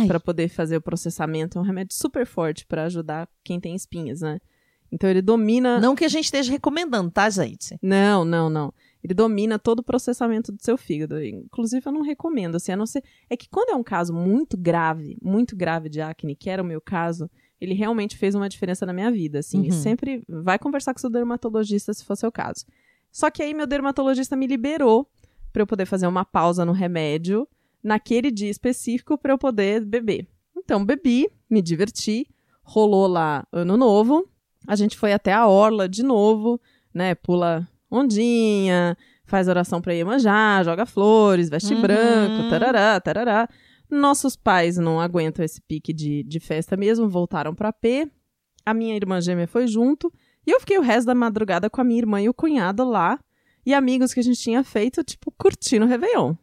para 0.08 0.22
poder 0.22 0.48
fazer 0.48 0.78
o 0.78 0.82
processamento. 0.82 1.58
É 1.58 1.62
um 1.62 1.66
remédio 1.66 1.98
super 1.98 2.26
forte 2.26 2.66
para 2.66 2.86
ajudar 2.86 3.28
quem 3.44 3.60
tem 3.60 3.76
espinhas, 3.76 4.22
né? 4.22 4.40
Então 4.90 5.10
ele 5.10 5.22
domina. 5.22 5.82
não 5.82 5.96
que 5.96 6.06
a 6.06 6.08
gente 6.08 6.26
esteja 6.26 6.50
recomendando, 6.50 7.12
tá, 7.12 7.30
gente? 7.30 7.78
Não, 7.82 8.24
não, 8.24 8.50
não. 8.50 8.74
Ele 9.04 9.14
domina 9.14 9.58
todo 9.60 9.80
o 9.80 9.84
processamento 9.84 10.52
do 10.52 10.62
seu 10.62 10.78
fígado. 10.78 11.24
Inclusive, 11.24 11.86
eu 11.86 11.92
não 11.92 12.02
recomendo, 12.02 12.56
assim, 12.56 12.72
a 12.72 12.76
não 12.78 12.86
ser. 12.86 13.04
É 13.30 13.38
que 13.38 13.48
quando 13.50 13.70
é 13.70 13.76
um 13.76 13.84
caso 13.84 14.14
muito 14.14 14.58
grave, 14.58 15.18
muito 15.22 15.56
grave 15.56 15.88
de 15.90 16.02
acne, 16.02 16.36
que 16.36 16.50
era 16.50 16.62
o 16.62 16.66
meu 16.66 16.82
caso, 16.82 17.30
ele 17.62 17.74
realmente 17.74 18.18
fez 18.18 18.36
uma 18.36 18.50
diferença 18.50 18.86
na 18.86 18.94
minha 18.94 19.12
vida, 19.12 19.40
assim. 19.40 19.64
E 19.64 19.72
Uhum. 19.72 19.72
sempre 19.72 20.24
vai 20.28 20.58
conversar 20.60 20.94
com 20.94 21.00
seu 21.00 21.10
dermatologista 21.10 21.94
se 21.94 22.04
for 22.04 22.16
seu 22.16 22.32
caso. 22.32 22.66
Só 23.12 23.30
que 23.30 23.42
aí 23.42 23.54
meu 23.54 23.66
dermatologista 23.68 24.36
me 24.36 24.48
liberou 24.48 25.08
para 25.54 25.62
eu 25.62 25.68
poder 25.68 25.86
fazer 25.86 26.06
uma 26.08 26.26
pausa 26.26 26.66
no 26.66 26.72
remédio 26.72 27.48
naquele 27.84 28.30
dia 28.30 28.50
específico 28.50 29.18
para 29.18 29.34
eu 29.34 29.38
poder 29.38 29.84
beber. 29.86 30.28
Então, 30.56 30.84
bebi, 30.86 31.30
me 31.50 31.62
diverti, 31.62 32.28
rolou 32.62 33.08
lá 33.08 33.48
ano 33.52 33.78
novo, 33.78 34.28
a 34.68 34.76
gente 34.76 34.98
foi 34.98 35.14
até 35.14 35.32
a 35.32 35.48
orla 35.48 35.88
de 35.88 36.04
novo, 36.04 36.60
né? 36.94 37.16
Pula 37.16 37.68
ondinha, 37.90 38.98
faz 39.26 39.48
oração 39.48 39.82
para 39.82 39.94
Iemanjá, 39.94 40.62
joga 40.64 40.86
flores, 40.86 41.50
veste 41.50 41.74
Uhum. 41.74 41.82
branco, 41.82 42.50
tarará, 42.50 43.00
tarará. 43.00 43.50
Nossos 43.90 44.36
pais 44.36 44.78
não 44.78 45.00
aguentam 45.00 45.44
esse 45.46 45.62
pique 45.62 45.94
de, 45.94 46.24
de 46.24 46.40
festa 46.40 46.76
mesmo, 46.76 47.08
voltaram 47.08 47.56
para 47.56 47.72
P. 47.72 48.10
A 48.66 48.74
minha 48.74 48.96
irmã 48.96 49.22
gêmea 49.22 49.48
foi 49.48 49.66
junto. 49.68 50.12
E 50.46 50.52
eu 50.52 50.60
fiquei 50.60 50.78
o 50.78 50.82
resto 50.82 51.08
da 51.08 51.16
madrugada 51.16 51.70
com 51.70 51.80
a 51.80 51.84
minha 51.84 52.00
irmã 52.00 52.22
e 52.22 52.28
o 52.30 52.34
cunhado 52.34 52.84
lá. 52.84 53.20
E 53.66 53.74
amigos 53.74 54.14
que 54.14 54.20
a 54.20 54.24
gente 54.24 54.40
tinha 54.40 54.64
feito, 54.64 55.04
tipo, 55.04 55.32
curtindo 55.38 55.86
o 55.86 55.88
Réveillon. 55.90 56.36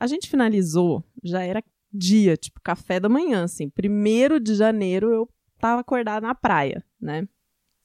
A 0.00 0.06
gente 0.06 0.28
finalizou, 0.28 1.04
já 1.22 1.42
era 1.42 1.62
dia, 1.92 2.36
tipo, 2.36 2.60
café 2.62 2.98
da 3.00 3.08
manhã, 3.08 3.44
assim. 3.44 3.68
Primeiro 3.68 4.38
de 4.40 4.54
janeiro 4.54 5.12
eu 5.12 5.28
tava 5.58 5.80
acordada 5.80 6.26
na 6.26 6.34
praia, 6.34 6.84
né? 7.00 7.26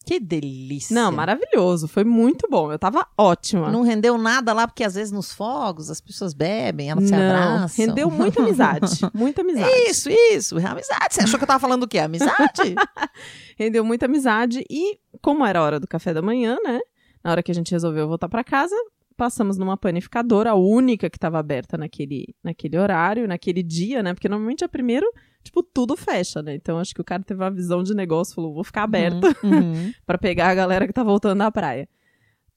Que 0.06 0.20
delícia. 0.20 0.94
Não, 0.94 1.12
maravilhoso. 1.12 1.88
Foi 1.88 2.04
muito 2.04 2.48
bom. 2.50 2.72
Eu 2.72 2.78
tava 2.78 3.08
ótima. 3.18 3.72
Não 3.72 3.82
rendeu 3.82 4.18
nada 4.18 4.54
lá, 4.54 4.68
porque 4.68 4.84
às 4.84 4.94
vezes 4.94 5.12
nos 5.12 5.32
fogos 5.34 5.90
as 5.90 6.00
pessoas 6.00 6.34
bebem, 6.34 6.92
elas 6.92 7.06
se 7.06 7.12
Não, 7.12 7.18
abraçam. 7.18 7.86
rendeu 7.86 8.12
muita 8.12 8.42
amizade. 8.42 9.00
muita 9.14 9.42
amizade. 9.42 9.72
Isso, 9.88 10.10
isso. 10.10 10.60
É 10.60 10.66
amizade. 10.66 11.08
Você 11.14 11.22
achou 11.22 11.40
que 11.40 11.44
eu 11.44 11.48
tava 11.48 11.60
falando 11.60 11.82
do 11.82 11.88
quê? 11.88 11.98
Amizade? 12.00 12.76
Rendeu 13.58 13.84
muita 13.84 14.06
amizade. 14.06 14.64
E, 14.70 15.00
como 15.22 15.46
era 15.46 15.60
a 15.60 15.64
hora 15.64 15.80
do 15.80 15.88
café 15.88 16.14
da 16.14 16.22
manhã, 16.22 16.58
né? 16.64 16.80
Na 17.24 17.32
hora 17.32 17.42
que 17.42 17.52
a 17.52 17.56
gente 17.56 17.72
resolveu 17.72 18.08
voltar 18.08 18.30
pra 18.30 18.44
casa, 18.44 18.76
passamos 19.18 19.58
numa 19.58 19.76
panificadora, 19.78 20.52
a 20.52 20.56
única 20.56 21.10
que 21.10 21.18
tava 21.18 21.40
aberta 21.40 21.78
naquele, 21.78 22.36
naquele 22.44 22.78
horário, 22.78 23.28
naquele 23.28 23.64
dia, 23.64 24.04
né? 24.04 24.14
Porque 24.14 24.30
normalmente 24.30 24.64
é 24.64 24.68
primeiro, 24.68 25.08
tipo, 25.46 25.64
tudo 25.64 25.96
fecha, 25.96 26.42
né? 26.42 26.56
Então 26.56 26.78
acho 26.78 26.94
que 26.94 27.00
o 27.02 27.06
cara 27.06 27.24
teve 27.24 27.42
uma 27.42 27.50
visão 27.52 27.82
de 27.84 27.94
negócio, 27.94 28.36
falou, 28.36 28.54
vou 28.54 28.64
ficar 28.64 28.84
aberta 28.84 29.28
Uhum. 29.44 29.94
pra 30.06 30.18
pegar 30.18 30.50
a 30.50 30.56
galera 30.56 30.86
que 30.86 30.94
tá 30.94 31.04
voltando 31.04 31.38
da 31.40 31.50
praia. 31.52 31.88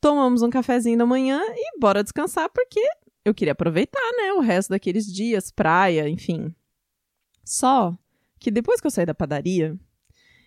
Tomamos 0.00 0.42
um 0.42 0.50
cafezinho 0.50 0.98
da 0.98 1.06
manhã 1.06 1.40
e 1.54 1.78
bora 1.78 2.02
descansar, 2.02 2.48
porque 2.50 2.80
eu 3.24 3.34
queria 3.34 3.52
aproveitar, 3.52 4.00
né? 4.16 4.32
O 4.32 4.40
resto 4.40 4.70
daqueles 4.70 5.06
dias, 5.06 5.50
praia, 5.50 6.08
enfim. 6.08 6.54
Só 7.44 7.96
que 8.38 8.50
depois 8.50 8.80
que 8.80 8.86
eu 8.86 8.90
saí 8.90 9.04
da 9.06 9.14
padaria, 9.14 9.76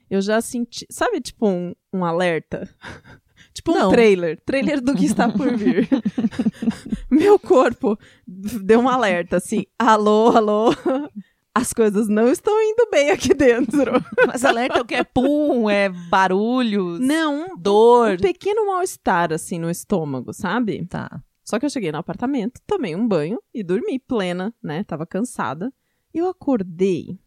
eu 0.10 0.22
já 0.22 0.40
senti. 0.42 0.86
Sabe, 0.90 1.20
tipo, 1.22 1.48
um, 1.48 1.74
um 1.94 2.06
alerta? 2.06 2.70
tipo 3.54 3.72
um 3.72 3.76
Não. 3.76 3.90
trailer. 3.92 4.40
Trailer 4.46 4.80
do 4.82 4.96
que 4.96 5.06
está 5.06 5.28
por 5.30 5.56
vir. 5.58 5.88
Meu 7.12 7.38
corpo 7.38 8.00
deu 8.26 8.80
um 8.80 8.88
alerta 8.90 9.38
assim: 9.38 9.66
alô, 9.78 10.30
alô. 10.30 10.70
As 11.54 11.74
coisas 11.74 12.08
não 12.08 12.30
estão 12.30 12.54
indo 12.62 12.88
bem 12.90 13.12
aqui 13.12 13.34
dentro. 13.34 13.92
Mas 14.26 14.46
alerta 14.46 14.80
é 14.80 14.82
o 14.82 14.86
que? 14.86 14.96
É 14.96 15.04
pum, 15.04 15.70
é 15.70 15.90
barulhos, 15.90 17.00
Não, 17.02 17.58
dor. 17.58 18.14
um 18.14 18.18
pequeno 18.18 18.66
mal-estar, 18.68 19.34
assim, 19.34 19.60
no 19.60 19.70
estômago, 19.70 20.32
sabe? 20.32 20.86
Tá. 20.86 21.22
Só 21.44 21.60
que 21.60 21.66
eu 21.66 21.70
cheguei 21.70 21.92
no 21.92 21.98
apartamento, 21.98 22.62
tomei 22.66 22.96
um 22.96 23.06
banho 23.06 23.38
e 23.54 23.64
dormi 23.64 24.00
plena, 24.00 24.54
né? 24.64 24.84
Tava 24.86 25.06
cansada. 25.06 25.74
E 26.14 26.20
eu 26.20 26.30
acordei 26.30 27.20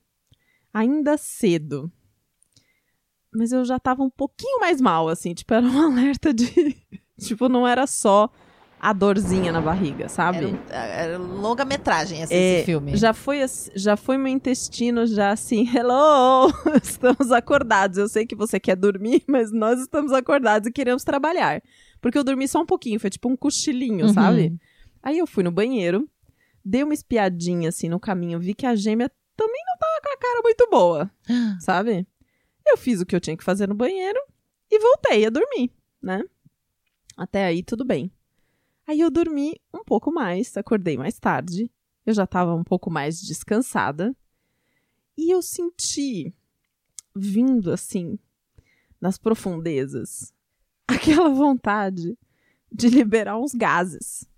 ainda 0.72 1.18
cedo. 1.18 1.92
Mas 3.34 3.52
eu 3.52 3.64
já 3.64 3.78
tava 3.78 4.02
um 4.02 4.10
pouquinho 4.10 4.60
mais 4.60 4.80
mal, 4.80 5.08
assim, 5.08 5.34
tipo, 5.34 5.52
era 5.52 5.66
um 5.66 5.80
alerta 5.92 6.32
de. 6.32 6.76
tipo, 7.20 7.48
não 7.48 7.66
era 7.66 7.86
só 7.86 8.30
a 8.84 8.92
dorzinha 8.92 9.50
na 9.50 9.62
barriga, 9.62 10.10
sabe? 10.10 10.54
Era, 10.68 10.84
era 10.92 11.16
longa-metragem 11.18 12.20
esse, 12.20 12.34
É, 12.34 12.56
esse 12.58 12.66
filme. 12.66 12.94
Já 12.98 13.14
foi, 13.14 13.38
já 13.74 13.96
foi 13.96 14.18
meu 14.18 14.26
intestino 14.30 15.06
já 15.06 15.30
assim, 15.30 15.66
hello, 15.74 16.52
estamos 16.82 17.32
acordados. 17.32 17.96
Eu 17.96 18.08
sei 18.10 18.26
que 18.26 18.34
você 18.36 18.60
quer 18.60 18.76
dormir, 18.76 19.24
mas 19.26 19.50
nós 19.50 19.80
estamos 19.80 20.12
acordados 20.12 20.68
e 20.68 20.72
queremos 20.72 21.02
trabalhar. 21.02 21.62
Porque 21.98 22.18
eu 22.18 22.22
dormi 22.22 22.46
só 22.46 22.60
um 22.60 22.66
pouquinho, 22.66 23.00
foi 23.00 23.08
tipo 23.08 23.26
um 23.26 23.34
cochilinho, 23.36 24.04
Uhum. 24.06 24.12
sabe? 24.12 24.60
Aí 25.02 25.16
eu 25.18 25.26
fui 25.26 25.42
no 25.42 25.50
banheiro, 25.50 26.06
dei 26.62 26.82
uma 26.82 26.92
espiadinha 26.92 27.70
assim 27.70 27.88
no 27.88 27.98
caminho, 27.98 28.38
vi 28.38 28.52
que 28.52 28.66
a 28.66 28.76
gêmea 28.76 29.10
também 29.34 29.62
não 29.66 29.78
tava 29.78 30.00
com 30.02 30.12
a 30.12 30.18
cara 30.18 30.40
muito 30.42 30.68
boa, 30.70 31.10
sabe? 31.58 32.06
Eu 32.66 32.76
fiz 32.76 33.00
o 33.00 33.06
que 33.06 33.16
eu 33.16 33.20
tinha 33.20 33.36
que 33.36 33.44
fazer 33.44 33.66
no 33.66 33.74
banheiro 33.74 34.20
e 34.70 34.78
voltei 34.78 35.24
a 35.24 35.30
dormir, 35.30 35.70
né? 36.02 36.22
Até 37.16 37.46
aí 37.46 37.62
tudo 37.62 37.82
bem. 37.82 38.10
Aí 38.86 39.00
eu 39.00 39.10
dormi 39.10 39.60
um 39.72 39.82
pouco 39.82 40.12
mais, 40.12 40.56
acordei 40.56 40.96
mais 40.96 41.18
tarde. 41.18 41.70
Eu 42.04 42.12
já 42.12 42.26
tava 42.26 42.54
um 42.54 42.64
pouco 42.64 42.90
mais 42.90 43.20
descansada. 43.20 44.14
E 45.16 45.32
eu 45.32 45.40
senti 45.40 46.34
vindo 47.14 47.70
assim 47.70 48.18
nas 49.00 49.16
profundezas 49.16 50.32
aquela 50.88 51.30
vontade 51.30 52.18
de 52.70 52.88
liberar 52.88 53.38
uns 53.38 53.54
gases. 53.54 54.28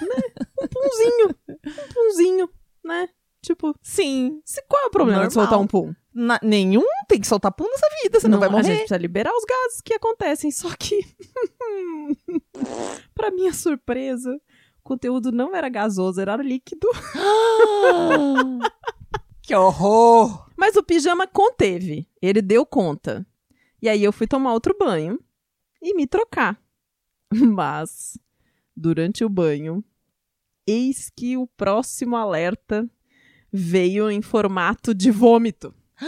Né? 0.00 0.44
Um 0.62 0.68
punzinho, 0.68 1.36
um 1.48 1.94
punzinho, 1.94 2.50
né? 2.84 3.08
Tipo, 3.42 3.74
Sim. 3.82 4.40
se, 4.44 4.62
qual 4.68 4.82
é 4.82 4.86
o 4.86 4.90
problema 4.90 5.26
de 5.26 5.34
Normal. 5.34 5.48
soltar 5.48 5.58
um 5.60 5.66
pum? 5.66 5.94
Na- 6.12 6.40
nenhum 6.42 6.84
tem 7.08 7.20
que 7.20 7.26
soltar 7.26 7.52
pum 7.52 7.64
nessa 7.64 7.86
vida, 8.02 8.20
você 8.20 8.28
não, 8.28 8.38
vai 8.38 8.48
A 8.48 8.52
gente 8.52 8.62
morrer. 8.62 8.74
precisa 8.78 8.96
liberar 8.98 9.32
os 9.34 9.44
gases 9.44 9.80
que 9.80 9.94
acontecem, 9.94 10.50
só 10.50 10.68
que, 10.76 11.00
pra 13.14 13.30
minha 13.30 13.52
surpresa, 13.54 14.30
o 14.78 14.82
conteúdo 14.82 15.32
não 15.32 15.54
era 15.54 15.68
gasoso, 15.68 16.20
era 16.20 16.36
líquido. 16.36 16.88
que 19.42 19.54
horror! 19.54 20.46
Mas 20.56 20.76
o 20.76 20.82
pijama 20.82 21.26
conteve, 21.26 22.06
ele 22.20 22.42
deu 22.42 22.66
conta. 22.66 23.26
E 23.80 23.88
aí 23.88 24.02
eu 24.04 24.12
fui 24.12 24.26
tomar 24.26 24.52
outro 24.52 24.76
banho 24.78 25.18
e 25.80 25.94
me 25.94 26.06
trocar. 26.06 26.60
Mas, 27.32 28.18
durante 28.76 29.24
o 29.24 29.28
banho, 29.28 29.82
eis 30.66 31.10
que 31.16 31.36
o 31.36 31.46
próximo 31.46 32.16
alerta 32.16 32.88
veio 33.52 34.10
em 34.10 34.22
formato 34.22 34.94
de 34.94 35.10
vômito. 35.10 35.74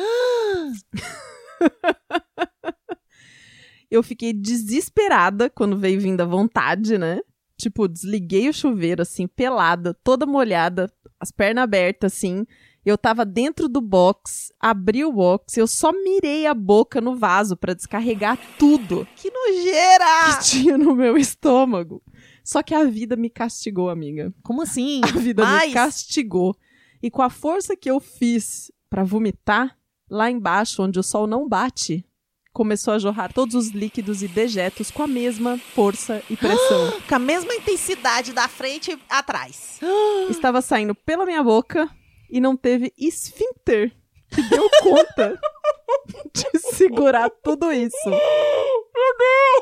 Eu 3.91 4.03
fiquei 4.03 4.33
desesperada 4.33 5.51
quando 5.51 5.77
veio 5.79 6.01
vindo 6.01 6.21
a 6.23 6.25
vontade, 6.27 6.97
né? 6.97 7.21
Tipo, 7.59 7.87
desliguei 7.87 8.49
o 8.49 8.53
chuveiro, 8.53 9.03
assim, 9.03 9.27
pelada, 9.27 9.93
toda 10.03 10.25
molhada, 10.25 10.91
as 11.21 11.31
pernas 11.31 11.65
abertas, 11.65 12.15
assim. 12.15 12.47
Eu 12.85 12.97
tava 12.99 13.25
dentro 13.25 13.69
do 13.69 13.81
box, 13.81 14.53
abri 14.59 15.05
o 15.05 15.13
box, 15.13 15.57
eu 15.57 15.69
só 15.69 15.93
mirei 15.93 16.47
a 16.47 16.55
boca 16.55 17.01
no 17.01 17.15
vaso 17.15 17.57
pra 17.57 17.75
descarregar 17.75 18.37
tudo 18.59 19.07
Que 19.15 19.31
nojeira! 19.31 20.37
que 20.39 20.45
tinha 20.45 20.77
no 20.77 20.93
meu 20.97 21.17
estômago. 21.17 22.03
Só 22.43 22.61
que 22.63 22.75
a 22.75 22.83
vida 22.85 23.15
me 23.15 23.31
castigou, 23.31 23.89
amiga. 23.89 24.35
Como 24.43 24.63
assim? 24.63 25.01
A 25.05 25.19
vida 25.19 25.45
me 25.45 25.51
Mas- 25.53 25.73
castigou. 25.73 26.57
E 27.03 27.11
com 27.11 27.23
a 27.23 27.29
força 27.29 27.77
que 27.77 27.91
eu 27.91 27.99
fiz 27.99 28.71
pra 28.89 29.03
vomitar, 29.03 29.77
lá 30.09 30.31
embaixo, 30.31 30.83
onde 30.83 30.99
o 30.99 31.03
sol 31.03 31.27
não 31.27 31.49
bate, 31.49 32.05
começou 32.53 32.95
a 32.95 32.99
jorrar 32.99 33.33
todos 33.33 33.55
os 33.55 33.69
líquidos 33.69 34.23
e 34.23 34.29
dejetos 34.29 34.91
com 34.91 35.03
a 35.03 35.07
mesma 35.07 35.59
força 35.59 36.23
e 36.31 36.37
pressão. 36.37 36.93
Com 37.09 37.15
a 37.15 37.19
mesma 37.19 37.55
intensidade 37.55 38.33
da 38.33 38.47
frente 38.47 38.93
e 38.93 39.01
atrás. 39.09 39.81
Estava 40.31 40.61
saindo 40.61 40.95
pela 40.95 41.25
minha 41.25 41.43
boca 41.43 41.89
e 42.31 42.41
não 42.41 42.57
teve 42.57 42.93
esfíncter 42.97 43.93
que 44.31 44.43
deu 44.49 44.69
conta 44.83 45.41
de 46.33 46.59
segurar 46.59 47.31
tudo 47.43 47.73
isso. 47.73 48.09
Meu 48.09 49.17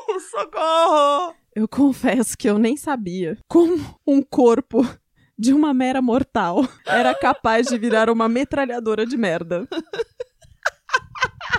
Deus, 0.07 0.23
socorro! 0.29 1.35
Eu 1.55 1.67
confesso 1.67 2.37
que 2.37 2.49
eu 2.49 2.57
nem 2.57 2.77
sabia 2.77 3.37
como 3.47 3.75
um 4.07 4.21
corpo 4.21 4.85
de 5.41 5.53
uma 5.53 5.73
mera 5.73 6.03
mortal 6.03 6.63
era 6.85 7.15
capaz 7.15 7.65
de 7.65 7.75
virar 7.75 8.11
uma 8.11 8.29
metralhadora 8.29 9.07
de 9.07 9.17
merda. 9.17 9.67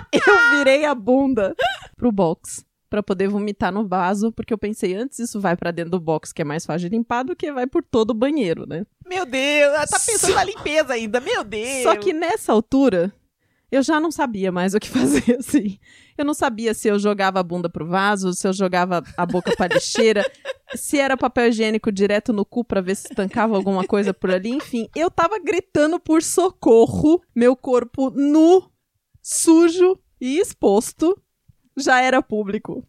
Eu 0.09 0.57
virei 0.57 0.85
a 0.85 0.95
bunda 0.95 1.53
pro 1.97 2.09
box 2.09 2.65
pra 2.89 3.03
poder 3.03 3.27
vomitar 3.27 3.73
no 3.73 3.85
vaso, 3.85 4.31
porque 4.31 4.53
eu 4.53 4.57
pensei 4.57 4.95
antes 4.95 5.19
isso 5.19 5.41
vai 5.41 5.57
pra 5.57 5.71
dentro 5.71 5.91
do 5.91 5.99
box, 5.99 6.31
que 6.31 6.41
é 6.41 6.45
mais 6.45 6.65
fácil 6.65 6.87
de 6.87 6.95
limpar 6.95 7.23
do 7.23 7.35
que 7.35 7.51
vai 7.51 7.67
por 7.67 7.83
todo 7.83 8.11
o 8.11 8.13
banheiro, 8.13 8.65
né? 8.65 8.85
Meu 9.05 9.25
Deus, 9.25 9.73
ela 9.73 9.85
tá 9.85 9.99
pensando 9.99 10.35
na 10.35 10.45
limpeza 10.45 10.93
ainda, 10.93 11.19
meu 11.19 11.43
Deus. 11.43 11.83
Só 11.83 11.93
que 11.97 12.13
nessa 12.13 12.53
altura, 12.53 13.11
eu 13.69 13.83
já 13.83 13.99
não 13.99 14.11
sabia 14.11 14.49
mais 14.49 14.73
o 14.73 14.79
que 14.79 14.87
fazer, 14.89 15.39
assim. 15.39 15.77
Eu 16.17 16.23
não 16.23 16.33
sabia 16.33 16.73
se 16.73 16.87
eu 16.87 16.97
jogava 16.97 17.41
a 17.41 17.43
bunda 17.43 17.69
pro 17.69 17.85
vaso, 17.85 18.31
se 18.33 18.47
eu 18.47 18.53
jogava 18.53 19.03
a 19.17 19.25
boca 19.25 19.53
pra 19.57 19.67
lixeira, 19.67 20.23
se 20.75 20.99
era 20.99 21.17
papel 21.17 21.49
higiênico 21.49 21.91
direto 21.91 22.33
no 22.33 22.45
cu 22.45 22.63
pra 22.63 22.81
ver 22.81 22.95
se 22.95 23.07
estancava 23.07 23.55
alguma 23.55 23.85
coisa 23.85 24.13
por 24.13 24.31
ali. 24.31 24.49
Enfim, 24.49 24.89
eu 24.95 25.09
tava 25.09 25.39
gritando 25.39 25.99
por 25.99 26.21
socorro, 26.21 27.21
meu 27.35 27.55
corpo 27.55 28.09
nu, 28.09 28.69
sujo 29.21 29.99
e 30.19 30.39
exposto 30.39 31.19
já 31.77 32.01
era 32.01 32.21
público. 32.21 32.87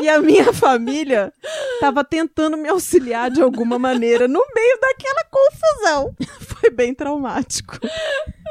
E 0.00 0.08
a 0.08 0.20
minha 0.20 0.52
família 0.52 1.32
tava 1.80 2.04
tentando 2.04 2.56
me 2.56 2.68
auxiliar 2.68 3.30
de 3.30 3.42
alguma 3.42 3.78
maneira 3.78 4.26
no 4.26 4.42
meio 4.54 4.78
daquela 4.80 5.24
confusão. 5.24 6.16
Foi 6.40 6.70
bem 6.70 6.94
traumático. 6.94 7.78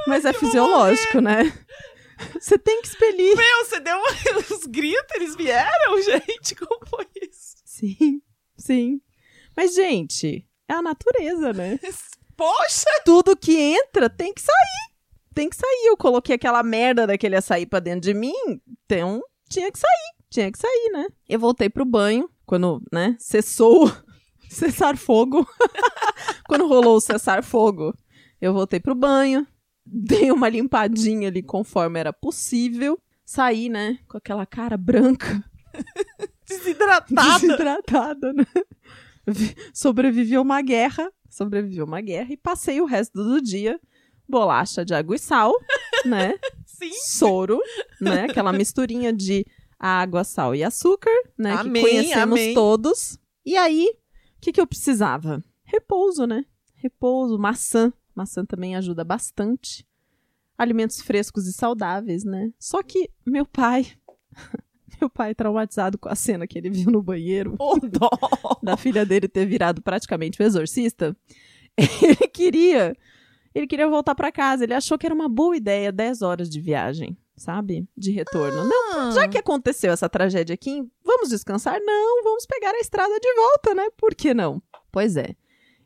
Mas 0.07 0.25
é 0.25 0.33
fisiológico, 0.33 1.19
né? 1.19 1.51
Você 2.39 2.57
tem 2.57 2.81
que 2.81 2.87
expelir. 2.87 3.35
Meu, 3.35 3.65
você 3.65 3.79
deu 3.79 3.97
os 4.51 4.65
gritos, 4.65 5.15
eles 5.15 5.35
vieram, 5.35 6.01
gente? 6.01 6.55
Como 6.55 6.79
foi 6.87 7.07
isso? 7.21 7.55
Sim, 7.65 8.21
sim. 8.65 9.01
Mas, 9.55 9.73
gente, 9.73 10.47
é 10.67 10.73
a 10.73 10.81
natureza, 10.81 11.53
né? 11.53 11.79
Poxa! 12.35 12.89
Tudo 13.05 13.37
que 13.37 13.55
entra 13.55 14.09
tem 14.09 14.33
que 14.33 14.41
sair. 14.41 14.95
Tem 15.33 15.49
que 15.49 15.55
sair. 15.55 15.85
Eu 15.87 15.95
coloquei 15.95 16.35
aquela 16.35 16.63
merda 16.63 17.07
daquele 17.07 17.35
açaí 17.35 17.65
pra 17.65 17.79
dentro 17.79 18.01
de 18.01 18.13
mim, 18.13 18.33
então 18.85 19.21
tinha 19.49 19.71
que 19.71 19.79
sair. 19.79 20.15
Tinha 20.29 20.51
que 20.51 20.57
sair, 20.57 20.89
né? 20.91 21.07
Eu 21.29 21.39
voltei 21.39 21.69
pro 21.69 21.85
banho, 21.85 22.29
quando, 22.45 22.81
né, 22.91 23.15
cessou 23.19 23.91
cessar 24.49 24.97
fogo. 24.97 25.47
quando 26.47 26.67
rolou 26.67 26.97
o 26.97 27.01
cessar 27.01 27.43
fogo, 27.43 27.93
eu 28.41 28.53
voltei 28.53 28.79
pro 28.79 28.95
banho, 28.95 29.47
dei 29.85 30.31
uma 30.31 30.49
limpadinha 30.49 31.29
ali 31.29 31.41
conforme 31.41 31.99
era 31.99 32.11
possível. 32.11 32.99
saí, 33.23 33.69
né, 33.69 33.99
com 34.07 34.17
aquela 34.17 34.45
cara 34.45 34.77
branca, 34.77 35.43
Desidratada. 36.47 37.39
desidratada, 37.39 38.33
né? 38.33 38.45
Vi- 39.27 39.55
Sobrevivi 39.73 40.35
a 40.35 40.41
uma 40.41 40.61
guerra, 40.61 41.11
sobrevivi 41.29 41.79
a 41.79 41.83
uma 41.85 42.01
guerra 42.01 42.31
e 42.31 42.37
passei 42.37 42.79
o 42.81 42.85
resto 42.85 43.23
do 43.23 43.41
dia 43.41 43.79
bolacha 44.27 44.83
de 44.85 44.93
água 44.93 45.15
e 45.15 45.19
sal, 45.19 45.53
né? 46.05 46.37
Sim. 46.65 46.91
Soro, 46.93 47.59
né? 48.01 48.25
Aquela 48.25 48.51
misturinha 48.53 49.11
de 49.13 49.45
água, 49.79 50.23
sal 50.23 50.53
e 50.55 50.63
açúcar, 50.63 51.11
né? 51.37 51.51
Amém, 51.53 51.83
que 51.83 51.89
conhecemos 51.89 52.39
amém. 52.39 52.53
todos. 52.53 53.19
E 53.45 53.55
aí, 53.57 53.87
o 54.37 54.41
que, 54.41 54.51
que 54.51 54.61
eu 54.61 54.67
precisava? 54.67 55.43
Repouso, 55.63 56.25
né? 56.25 56.45
Repouso, 56.75 57.37
maçã. 57.39 57.91
Maçã 58.15 58.45
também 58.45 58.75
ajuda 58.75 59.03
bastante. 59.03 59.85
Alimentos 60.57 61.01
frescos 61.01 61.47
e 61.47 61.53
saudáveis, 61.53 62.23
né? 62.23 62.51
Só 62.59 62.81
que 62.81 63.09
meu 63.25 63.45
pai, 63.45 63.85
meu 64.99 65.09
pai 65.09 65.35
traumatizado 65.35 65.97
com 65.97 66.09
a 66.09 66.15
cena 66.15 66.47
que 66.47 66.57
ele 66.57 66.69
viu 66.69 66.91
no 66.91 67.01
banheiro, 67.01 67.55
Ô, 67.59 67.77
dó. 67.87 68.09
da 68.61 68.75
filha 68.77 69.05
dele 69.05 69.27
ter 69.27 69.45
virado 69.45 69.81
praticamente 69.81 70.41
o 70.41 70.45
exorcista, 70.45 71.15
ele 71.77 72.27
queria, 72.27 72.95
ele 73.53 73.67
queria 73.67 73.87
voltar 73.87 74.15
pra 74.15 74.31
casa. 74.31 74.63
Ele 74.63 74.73
achou 74.73 74.97
que 74.97 75.05
era 75.05 75.15
uma 75.15 75.27
boa 75.29 75.55
ideia 75.55 75.91
10 75.91 76.21
horas 76.21 76.49
de 76.49 76.59
viagem, 76.61 77.17
sabe? 77.35 77.87
De 77.97 78.11
retorno. 78.11 78.63
Não, 78.63 79.11
já 79.11 79.27
que 79.27 79.37
aconteceu 79.37 79.91
essa 79.91 80.07
tragédia 80.09 80.53
aqui, 80.53 80.83
vamos 81.03 81.29
descansar? 81.29 81.79
Não, 81.81 82.23
vamos 82.23 82.45
pegar 82.45 82.71
a 82.71 82.79
estrada 82.79 83.19
de 83.19 83.33
volta, 83.33 83.73
né? 83.75 83.87
Por 83.97 84.15
que 84.15 84.33
não? 84.33 84.61
Pois 84.91 85.17
é. 85.17 85.35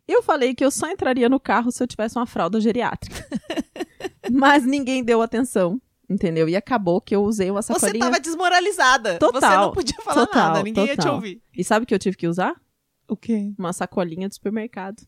Eu 0.07 0.23
falei 0.23 0.55
que 0.55 0.65
eu 0.65 0.71
só 0.71 0.89
entraria 0.89 1.29
no 1.29 1.39
carro 1.39 1.71
se 1.71 1.83
eu 1.83 1.87
tivesse 1.87 2.17
uma 2.17 2.25
fralda 2.25 2.59
geriátrica. 2.59 3.27
Mas 4.31 4.65
ninguém 4.65 5.03
deu 5.03 5.21
atenção, 5.21 5.79
entendeu? 6.09 6.49
E 6.49 6.55
acabou 6.55 6.99
que 6.99 7.15
eu 7.15 7.23
usei 7.23 7.49
uma 7.51 7.61
Você 7.61 7.73
sacolinha. 7.73 8.05
tava 8.05 8.19
desmoralizada. 8.19 9.13
Você 9.13 9.19
Total, 9.19 9.65
não 9.67 9.73
podia 9.73 9.97
falar 10.03 10.25
total, 10.25 10.47
nada, 10.49 10.63
ninguém 10.63 10.85
ia 10.87 10.93
te 10.93 10.97
total. 10.97 11.15
ouvir. 11.15 11.41
E 11.55 11.63
sabe 11.63 11.83
o 11.83 11.87
que 11.87 11.93
eu 11.93 11.99
tive 11.99 12.17
que 12.17 12.27
usar? 12.27 12.59
O 13.07 13.15
quê? 13.15 13.53
uma 13.57 13.73
sacolinha 13.73 14.27
de 14.29 14.35
supermercado 14.35 15.01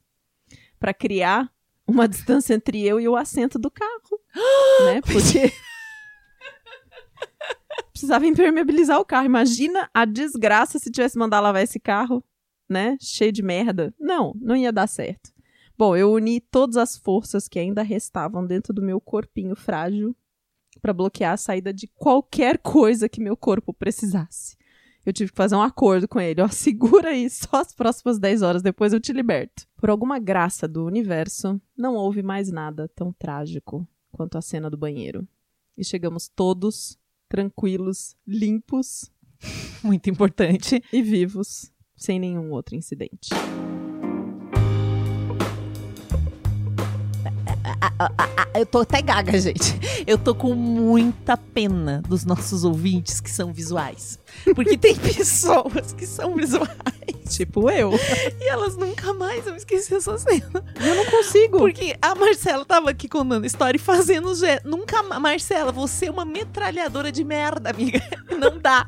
Pra 0.79 0.93
criar 0.93 1.51
uma 1.85 2.07
distância 2.07 2.53
entre 2.55 2.81
eu 2.83 2.99
e 2.99 3.07
o 3.07 3.15
assento 3.15 3.59
do 3.59 3.69
carro, 3.69 4.19
né? 4.85 5.01
Porque 5.01 5.51
precisava 7.91 8.25
impermeabilizar 8.25 8.99
o 8.99 9.05
carro. 9.05 9.25
Imagina 9.25 9.89
a 9.93 10.05
desgraça 10.05 10.79
se 10.79 10.89
tivesse 10.91 11.17
mandado 11.17 11.43
lavar 11.43 11.63
esse 11.63 11.79
carro, 11.79 12.23
né? 12.69 12.97
Cheio 12.99 13.31
de 13.31 13.43
merda. 13.43 13.93
Não, 13.99 14.33
não 14.41 14.55
ia 14.55 14.71
dar 14.71 14.87
certo. 14.87 15.31
Bom, 15.77 15.95
eu 15.95 16.11
uni 16.11 16.39
todas 16.39 16.77
as 16.77 16.97
forças 16.97 17.47
que 17.47 17.59
ainda 17.59 17.81
restavam 17.81 18.45
dentro 18.45 18.73
do 18.73 18.81
meu 18.81 18.99
corpinho 19.01 19.55
frágil 19.55 20.15
pra 20.81 20.93
bloquear 20.93 21.33
a 21.33 21.37
saída 21.37 21.73
de 21.73 21.87
qualquer 21.87 22.57
coisa 22.57 23.07
que 23.07 23.21
meu 23.21 23.37
corpo 23.37 23.73
precisasse. 23.73 24.57
Eu 25.05 25.11
tive 25.13 25.31
que 25.31 25.37
fazer 25.37 25.55
um 25.55 25.61
acordo 25.61 26.07
com 26.07 26.19
ele. 26.19 26.41
Ó, 26.41 26.47
segura 26.49 27.09
aí 27.09 27.29
só 27.29 27.61
as 27.61 27.73
próximas 27.73 28.19
10 28.19 28.41
horas, 28.41 28.61
depois 28.61 28.93
eu 28.93 28.99
te 28.99 29.11
liberto. 29.13 29.67
Por 29.77 29.89
alguma 29.89 30.19
graça 30.19 30.67
do 30.67 30.85
universo, 30.85 31.59
não 31.77 31.95
houve 31.95 32.21
mais 32.21 32.51
nada 32.51 32.87
tão 32.95 33.11
trágico 33.11 33.87
quanto 34.11 34.37
a 34.37 34.41
cena 34.41 34.69
do 34.69 34.77
banheiro. 34.77 35.27
E 35.77 35.83
chegamos 35.83 36.27
todos 36.27 36.99
tranquilos, 37.29 38.15
limpos 38.27 39.11
Muito 39.83 40.09
importante. 40.09 40.83
e 40.91 41.01
vivos, 41.01 41.71
sem 41.95 42.19
nenhum 42.19 42.51
outro 42.51 42.75
incidente. 42.75 43.29
Eu 48.55 48.65
tô 48.65 48.79
até 48.79 49.01
gaga, 49.01 49.39
gente. 49.39 49.79
Eu 50.07 50.17
tô 50.17 50.33
com 50.35 50.53
muita 50.53 51.35
pena 51.37 52.01
dos 52.07 52.23
nossos 52.25 52.63
ouvintes 52.63 53.19
que 53.19 53.29
são 53.29 53.51
visuais. 53.53 54.17
Porque 54.55 54.77
tem 54.77 54.95
pessoas 54.99 55.93
que 55.93 56.05
são 56.05 56.35
visuais 56.35 56.69
Tipo 57.29 57.69
eu. 57.69 57.91
e 58.41 58.49
elas 58.49 58.75
nunca 58.75 59.13
mais 59.13 59.45
vão 59.45 59.55
esquecer 59.55 59.95
essa 59.95 60.17
cena. 60.17 60.63
Eu 60.79 60.95
não 60.95 61.05
consigo. 61.05 61.59
Porque 61.59 61.95
a 62.01 62.13
Marcela 62.15 62.65
tava 62.65 62.89
aqui 62.89 63.07
contando 63.07 63.45
história 63.45 63.77
e 63.77 63.79
fazendo. 63.81 64.31
Nunca 64.65 65.01
ma- 65.03 65.19
Marcela, 65.19 65.71
você 65.71 66.07
é 66.07 66.11
uma 66.11 66.25
metralhadora 66.25 67.11
de 67.11 67.23
merda, 67.23 67.69
amiga. 67.69 68.01
Não 68.37 68.57
dá. 68.59 68.87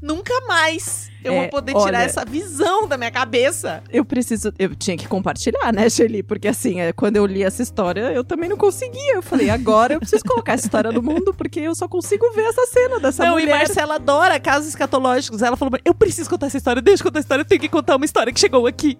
Nunca 0.00 0.32
mais 0.46 1.10
eu 1.24 1.32
É, 1.32 1.40
vou 1.40 1.48
poder 1.48 1.72
tirar 1.72 1.82
olha- 1.84 1.98
essa 1.98 2.24
visão 2.24 2.86
da 2.86 2.96
minha 2.96 3.10
cabeça. 3.10 3.82
Eu 3.90 4.04
preciso. 4.04 4.52
Eu 4.58 4.74
tinha 4.76 4.96
que 4.96 5.08
compartilhar, 5.08 5.72
né, 5.72 5.88
Shelly? 5.90 6.22
Porque 6.22 6.48
assim, 6.48 6.80
é, 6.80 6.92
quando 6.92 7.16
eu 7.16 7.26
li 7.26 7.42
essa 7.42 7.62
história, 7.62 8.12
eu 8.12 8.22
também 8.22 8.48
não 8.48 8.56
conseguia. 8.56 9.14
Eu 9.14 9.22
falei, 9.22 9.50
agora 9.50 9.94
eu 9.94 10.00
preciso 10.00 10.24
colocar 10.24 10.52
essa 10.52 10.66
história 10.66 10.92
no 10.92 11.02
mundo, 11.02 11.34
porque 11.34 11.60
eu 11.60 11.74
só 11.74 11.88
consigo 11.88 12.30
ver 12.32 12.42
essa 12.44 12.66
cena 12.66 13.00
dessa 13.00 13.24
Não, 13.24 13.38
e 13.38 13.42
mulher. 13.42 13.56
Marcela 13.58 13.96
adora 13.96 14.38
casos 14.38 14.68
escatológicos. 14.68 15.42
Ela 15.42 15.56
falou: 15.56 15.78
eu 15.84 15.94
preciso 15.94 16.28
contar 16.30 16.46
essa 16.46 16.56
história, 16.58 16.80
deixa 16.82 17.02
eu 17.02 17.06
contar 17.06 17.18
a 17.18 17.22
história, 17.22 17.42
eu 17.42 17.46
tenho 17.46 17.60
que 17.60 17.68
contar 17.68 17.96
uma 17.96 18.04
história 18.04 18.32
que 18.32 18.38
chegou 18.40 18.66
aqui. 18.66 18.98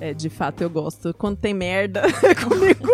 É, 0.00 0.12
de 0.12 0.28
fato, 0.28 0.62
eu 0.62 0.68
gosto. 0.70 1.14
Quando 1.14 1.36
tem 1.36 1.54
merda, 1.54 2.02
é 2.24 2.34
comigo. 2.34 2.88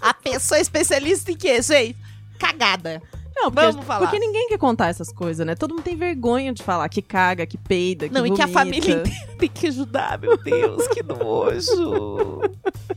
A 0.00 0.14
pessoa 0.14 0.58
é 0.58 0.60
especialista 0.62 1.30
em 1.32 1.36
quê, 1.36 1.60
gente? 1.60 1.96
Cagada. 2.38 3.02
Não, 3.42 3.50
porque, 3.50 3.70
Vamos 3.70 3.86
falar. 3.86 4.00
porque 4.06 4.18
ninguém 4.18 4.48
quer 4.48 4.58
contar 4.58 4.88
essas 4.88 5.10
coisas, 5.10 5.46
né? 5.46 5.54
Todo 5.54 5.72
mundo 5.74 5.82
tem 5.82 5.96
vergonha 5.96 6.52
de 6.52 6.62
falar 6.62 6.88
que 6.90 7.00
caga, 7.00 7.46
que 7.46 7.56
peida, 7.56 8.06
que 8.06 8.14
Não, 8.14 8.26
e 8.26 8.30
que 8.32 8.42
a 8.42 8.46
vomita. 8.46 8.58
família 8.60 8.94
inteira 8.96 9.36
tem 9.38 9.48
que 9.48 9.66
ajudar, 9.68 10.18
meu 10.18 10.36
Deus, 10.36 10.86
que 10.88 11.02
nojo. 11.02 12.42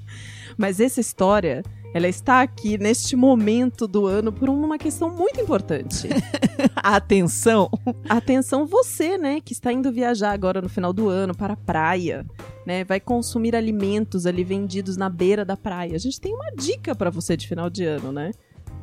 Mas 0.58 0.80
essa 0.80 1.00
história, 1.00 1.64
ela 1.94 2.08
está 2.08 2.42
aqui 2.42 2.78
neste 2.78 3.16
momento 3.16 3.88
do 3.88 4.06
ano 4.06 4.32
por 4.32 4.50
uma 4.50 4.78
questão 4.78 5.10
muito 5.10 5.40
importante. 5.40 6.10
Atenção. 6.76 7.70
Atenção 8.08 8.68
você, 8.68 9.18
né, 9.18 9.40
que 9.40 9.54
está 9.54 9.72
indo 9.72 9.92
viajar 9.92 10.32
agora 10.32 10.62
no 10.62 10.70
final 10.70 10.92
do 10.94 11.10
ano 11.10 11.34
para 11.36 11.54
a 11.54 11.58
praia, 11.58 12.26
né? 12.68 12.84
Vai 12.84 13.00
consumir 13.00 13.56
alimentos 13.56 14.26
ali 14.26 14.44
vendidos 14.44 14.98
na 14.98 15.10
beira 15.10 15.44
da 15.44 15.58
praia. 15.58 15.96
A 15.96 16.00
gente 16.00 16.20
tem 16.20 16.34
uma 16.36 16.52
dica 16.52 16.94
para 16.94 17.10
você 17.10 17.36
de 17.36 17.48
final 17.48 17.70
de 17.70 17.86
ano, 17.86 18.12
né? 18.12 18.32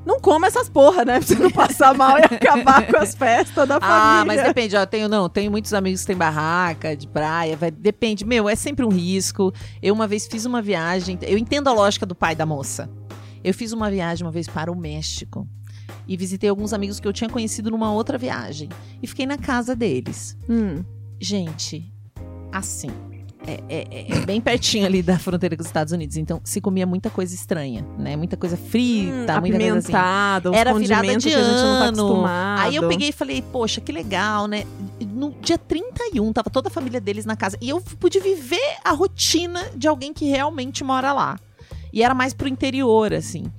Não 0.04 0.18
coma 0.18 0.46
essas 0.46 0.68
porra, 0.68 1.04
né? 1.04 1.18
Pra 1.20 1.26
você 1.26 1.34
não 1.36 1.50
passar 1.50 1.94
mal 1.94 2.18
e 2.18 2.22
acabar 2.22 2.86
com 2.86 2.96
as 2.96 3.14
festas 3.14 3.68
da 3.68 3.78
família. 3.78 4.20
Ah, 4.20 4.24
mas 4.24 4.42
depende, 4.42 4.76
ó. 4.76 4.86
Tenho, 4.86 5.08
não, 5.08 5.28
tenho 5.28 5.50
muitos 5.50 5.74
amigos 5.74 6.00
que 6.00 6.06
têm 6.06 6.16
barraca 6.16 6.96
de 6.96 7.06
praia. 7.06 7.56
Vai, 7.56 7.70
depende, 7.70 8.24
meu, 8.24 8.48
é 8.48 8.56
sempre 8.56 8.84
um 8.84 8.88
risco. 8.88 9.52
Eu 9.82 9.94
uma 9.94 10.06
vez 10.06 10.26
fiz 10.26 10.46
uma 10.46 10.62
viagem. 10.62 11.18
Eu 11.22 11.36
entendo 11.36 11.68
a 11.68 11.72
lógica 11.72 12.06
do 12.06 12.14
pai 12.14 12.34
da 12.34 12.46
moça. 12.46 12.90
Eu 13.44 13.52
fiz 13.54 13.72
uma 13.72 13.90
viagem 13.90 14.24
uma 14.26 14.32
vez 14.32 14.48
para 14.48 14.72
o 14.72 14.76
México. 14.76 15.46
E 16.08 16.16
visitei 16.16 16.48
alguns 16.48 16.72
amigos 16.72 16.98
que 16.98 17.06
eu 17.06 17.12
tinha 17.12 17.28
conhecido 17.30 17.70
numa 17.70 17.92
outra 17.92 18.16
viagem. 18.18 18.68
E 19.02 19.06
fiquei 19.06 19.26
na 19.26 19.36
casa 19.38 19.76
deles. 19.76 20.36
Hum, 20.48 20.82
Gente, 21.20 21.92
assim. 22.50 22.90
É, 23.46 23.62
é- 23.68 24.12
é- 24.12 24.20
bem 24.26 24.40
pertinho 24.40 24.84
ali 24.84 25.02
da 25.02 25.18
fronteira 25.18 25.56
com 25.56 25.62
os 25.62 25.66
Estados 25.66 25.92
Unidos. 25.92 26.16
Então, 26.16 26.40
se 26.44 26.60
comia 26.60 26.86
muita 26.86 27.08
coisa 27.08 27.34
estranha, 27.34 27.84
né? 27.98 28.14
Muita 28.14 28.36
coisa 28.36 28.56
frita, 28.56 29.32
muita 29.40 29.56
coisa 29.72 29.78
assim. 29.78 29.92
Era 30.54 30.70
virada 30.74 31.02
de 31.18 31.30
tá 31.32 31.38
ano. 31.38 32.02
acostumado. 32.02 32.60
Aí 32.60 32.76
eu 32.76 32.88
peguei 32.88 33.08
e 33.08 33.12
falei, 33.12 33.42
poxa, 33.42 33.80
que 33.80 33.90
legal, 33.90 34.46
né? 34.46 34.64
No 35.00 35.30
dia 35.40 35.56
31, 35.56 36.32
tava 36.32 36.50
toda 36.50 36.68
a 36.68 36.70
família 36.70 37.00
deles 37.00 37.24
na 37.24 37.34
casa. 37.34 37.56
E 37.60 37.68
eu 37.70 37.80
pude 37.80 38.20
viver 38.20 38.76
a 38.84 38.92
rotina 38.92 39.64
de 39.74 39.88
alguém 39.88 40.12
que 40.12 40.26
realmente 40.26 40.84
mora 40.84 41.12
lá. 41.12 41.38
E 41.92 42.02
era 42.02 42.14
mais 42.14 42.34
pro 42.34 42.46
interior, 42.46 43.12
assim. 43.14 43.50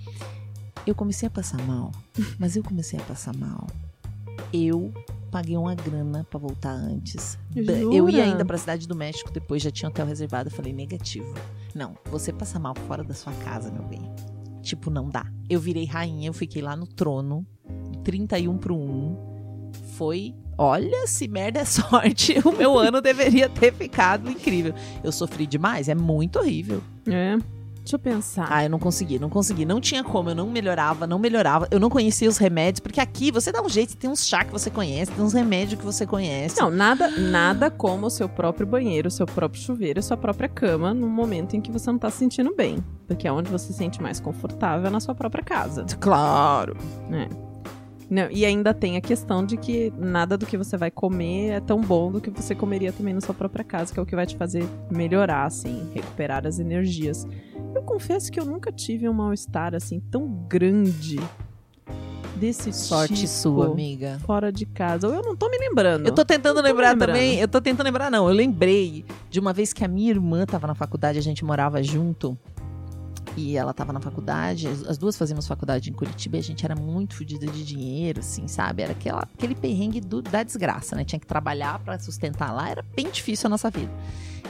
Eu 0.86 0.94
comecei 0.96 1.28
a 1.28 1.30
passar 1.30 1.60
mal. 1.64 1.92
Mas 2.38 2.56
eu 2.56 2.64
comecei 2.64 3.00
a 3.00 3.04
passar 3.04 3.36
mal. 3.36 3.68
Eu 4.54 4.94
paguei 5.32 5.56
uma 5.58 5.74
grana 5.74 6.26
pra 6.30 6.38
voltar 6.40 6.72
antes. 6.74 7.38
Da- 7.56 7.74
Eu 7.74 8.10
ia 8.10 8.18
Jura? 8.18 8.24
ainda 8.26 8.46
pra 8.46 8.58
cidade 8.58 8.88
do 8.88 8.96
México, 8.96 9.32
depois 9.32 9.62
já 9.62 9.72
tinha 9.72 9.90
hotel 9.90 10.06
reservado. 10.06 10.50
Eu 10.50 10.54
falei, 10.54 10.74
negativo. 10.74 11.34
Não, 11.74 11.96
você 12.06 12.32
passar 12.34 12.60
mal 12.60 12.76
fora 12.88 13.04
da 13.04 13.14
sua 13.14 13.32
casa, 13.34 13.72
meu 13.72 13.84
bem. 13.84 14.02
Tipo, 14.62 14.90
não 14.92 15.10
dá. 15.10 15.26
Eu 15.50 15.60
virei 15.60 15.86
rainha, 15.86 16.28
eu 16.30 16.34
fiquei 16.34 16.62
lá 16.62 16.76
no 16.76 16.86
trono, 16.86 17.46
31 18.04 18.58
pro 18.58 18.76
1. 18.76 19.72
Foi. 19.96 20.36
Olha, 20.58 21.08
se 21.08 21.28
merda 21.28 21.62
é 21.62 21.66
sorte, 21.66 22.36
o 22.46 22.52
meu 22.52 22.78
ano 22.78 23.02
deveria 23.02 23.50
ter 23.50 23.74
ficado 23.74 24.30
incrível. 24.30 24.74
Eu 25.04 25.12
sofri 25.12 25.48
demais, 25.48 25.88
é 25.90 25.96
muito 25.96 26.38
horrível. 26.38 26.84
É. 27.08 27.38
Deixa 27.84 27.96
eu 27.96 28.00
pensar. 28.00 28.48
Ah, 28.50 28.64
eu 28.64 28.70
não 28.70 28.80
consegui, 28.80 29.20
não 29.20 29.30
consegui. 29.30 29.66
Não 29.66 29.82
tinha 29.82 30.04
como, 30.04 30.30
eu 30.30 30.36
não 30.36 30.48
melhorava, 30.48 31.08
não 31.08 31.18
melhorava. 31.18 31.68
Eu 31.72 31.80
não 31.80 31.90
conhecia 31.90 32.30
os 32.30 32.38
remédios, 32.38 32.80
porque 32.80 33.00
aqui 33.00 33.32
você 33.32 33.52
dá 33.52 33.62
um 33.62 33.70
jeito, 33.70 33.98
tem 33.98 34.10
uns 34.10 34.28
chá 34.28 34.46
que 34.46 34.52
você 34.52 34.70
conhece, 34.70 35.12
tem 35.12 35.24
uns 35.24 35.34
remédios 35.34 35.80
que 35.80 35.86
você 35.86 36.06
conhece. 36.06 36.60
Não, 36.60 36.70
nada, 36.70 37.10
nada 37.10 37.70
como 37.72 38.08
o 38.08 38.10
seu 38.10 38.30
próprio 38.30 38.68
banheiro, 38.68 39.08
o 39.08 39.12
seu 39.12 39.26
próprio 39.26 39.62
chuveiro, 39.62 40.00
a 40.00 40.04
sua 40.04 40.18
própria 40.18 40.48
cama 40.48 40.94
no 40.94 41.08
momento 41.08 41.56
em 41.56 41.62
que 41.62 41.72
você 41.72 41.92
não 41.92 41.98
tá 41.98 42.10
se 42.10 42.18
sentindo 42.18 42.56
bem. 42.56 42.84
Porque 43.08 43.28
é 43.28 43.32
onde 43.32 43.50
você 43.50 43.68
se 43.68 43.74
sente 43.74 44.02
mais 44.02 44.20
confortável 44.20 44.88
é 44.88 44.90
na 44.90 45.00
sua 45.00 45.16
própria 45.16 45.44
casa. 45.44 45.86
Claro. 46.00 46.78
Não, 48.12 48.30
e 48.30 48.46
ainda 48.46 48.74
tem 48.74 48.98
a 48.98 49.02
questão 49.02 49.46
de 49.46 49.56
que 49.56 49.90
nada 49.98 50.38
do 50.38 50.46
que 50.46 50.58
você 50.58 50.76
vai 50.76 50.92
comer 50.92 51.52
é 51.52 51.60
tão 51.62 51.80
bom 51.80 52.12
do 52.12 52.20
que 52.20 52.30
você 52.30 52.54
comeria 52.54 52.92
também 52.92 53.14
na 53.14 53.22
sua 53.22 53.34
própria 53.34 53.64
casa, 53.64 53.94
que 53.94 53.98
é 53.98 54.04
o 54.04 54.06
que 54.06 54.18
vai 54.18 54.26
te 54.26 54.36
fazer 54.36 54.68
melhorar, 54.92 55.46
assim, 55.46 55.90
recuperar 55.94 56.46
as 56.46 56.60
energias. 56.60 57.26
Eu 57.74 57.82
confesso 57.84 58.30
que 58.30 58.38
eu 58.38 58.44
nunca 58.44 58.70
tive 58.70 59.08
um 59.08 59.14
mal-estar 59.14 59.74
assim 59.74 60.02
tão 60.12 60.28
grande 60.28 61.22
desse 62.36 62.74
Sorte 62.74 63.14
tipo 63.14 63.28
sua, 63.28 63.68
amiga. 63.68 64.20
fora 64.26 64.52
de 64.52 64.66
casa. 64.66 65.08
Ou 65.08 65.14
eu 65.14 65.22
não 65.22 65.34
tô 65.34 65.48
me 65.48 65.58
lembrando. 65.58 66.06
Eu 66.06 66.12
tô 66.12 66.26
tentando 66.26 66.62
lembrar 66.62 66.98
também. 66.98 67.40
Eu 67.40 67.48
tô 67.48 67.62
tentando 67.62 67.86
lembrar, 67.86 68.12
não. 68.12 68.28
Eu 68.28 68.34
lembrei 68.34 69.06
de 69.30 69.40
uma 69.40 69.54
vez 69.54 69.72
que 69.72 69.86
a 69.86 69.88
minha 69.88 70.10
irmã 70.10 70.46
tava 70.46 70.68
na 70.68 70.76
faculdade, 70.76 71.18
a 71.18 71.22
gente 71.22 71.46
morava 71.46 71.82
junto. 71.82 72.38
E 73.38 73.56
ela 73.56 73.74
tava 73.74 73.94
na 73.94 74.00
faculdade, 74.02 74.68
as 74.68 74.84
as 74.86 74.98
duas 74.98 75.18
fazíamos 75.18 75.48
faculdade 75.48 75.90
em 75.90 75.94
Curitiba 75.94 76.36
e 76.36 76.40
a 76.40 76.44
gente 76.44 76.66
era 76.66 76.76
muito 76.76 77.16
fodida 77.16 77.48
de 77.48 77.64
dinheiro, 77.64 78.20
assim, 78.20 78.46
sabe? 78.48 78.84
Era 78.84 78.92
aquela, 78.92 79.22
aquele 79.34 79.56
perrengue 79.56 80.02
do- 80.02 80.22
da 80.22 80.44
desgraça, 80.44 80.96
né? 80.98 81.06
Tinha 81.06 81.20
que 81.20 81.26
trabalhar 81.26 81.80
pra 81.80 81.98
sustentar 81.98 82.54
lá, 82.54 82.70
era 82.70 82.84
bem 82.96 83.10
difícil 83.10 83.48
a 83.48 83.50
nossa 83.50 83.70
vida. 83.70 83.90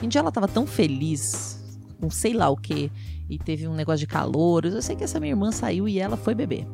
E 0.02 0.06
um 0.06 0.10
dia 0.10 0.20
ela 0.20 0.32
tava 0.32 0.48
tão 0.48 0.66
feliz, 0.66 1.60
com 2.00 2.10
sei 2.10 2.34
lá 2.34 2.50
o 2.50 2.58
quê, 2.58 2.90
e 3.30 3.38
teve 3.38 3.68
um 3.68 3.76
negócio 3.76 4.00
de 4.00 4.08
calor. 4.08 4.66
Eu 4.66 4.82
sei 4.82 4.96
que 4.96 5.04
essa 5.04 5.20
minha 5.20 5.32
irmã 5.32 5.52
saiu 5.52 5.88
e 5.88 6.00
ela 6.00 6.18
foi 6.18 6.34
beber. 6.34 6.66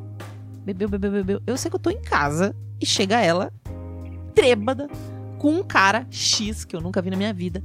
Bebeu, 0.64 0.88
bebeu, 0.88 1.12
bebeu. 1.12 1.42
Eu 1.46 1.58
sei 1.58 1.70
que 1.70 1.76
eu 1.76 1.80
tô 1.80 1.90
em 1.90 2.02
casa 2.02 2.56
e 2.80 2.86
chega 2.86 3.20
ela, 3.20 3.52
trêbada, 4.34 4.88
com 5.38 5.52
um 5.52 5.64
cara 5.64 6.08
X, 6.10 6.64
que 6.64 6.74
eu 6.76 6.80
nunca 6.82 7.02
vi 7.02 7.10
na 7.10 7.18
minha 7.18 7.34
vida, 7.34 7.62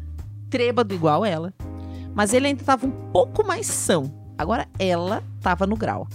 trêbado 0.51 0.93
igual 0.93 1.25
ela. 1.25 1.55
Mas 2.15 2.35
ele 2.35 2.49
ainda 2.49 2.63
tava 2.65 2.87
um 2.87 2.91
pouco 3.13 3.47
mais 3.47 3.67
são. 3.67 4.22
Agora 4.37 4.67
ela 4.79 5.23
tava 5.41 5.67
no 5.67 5.77
grau. 5.77 6.09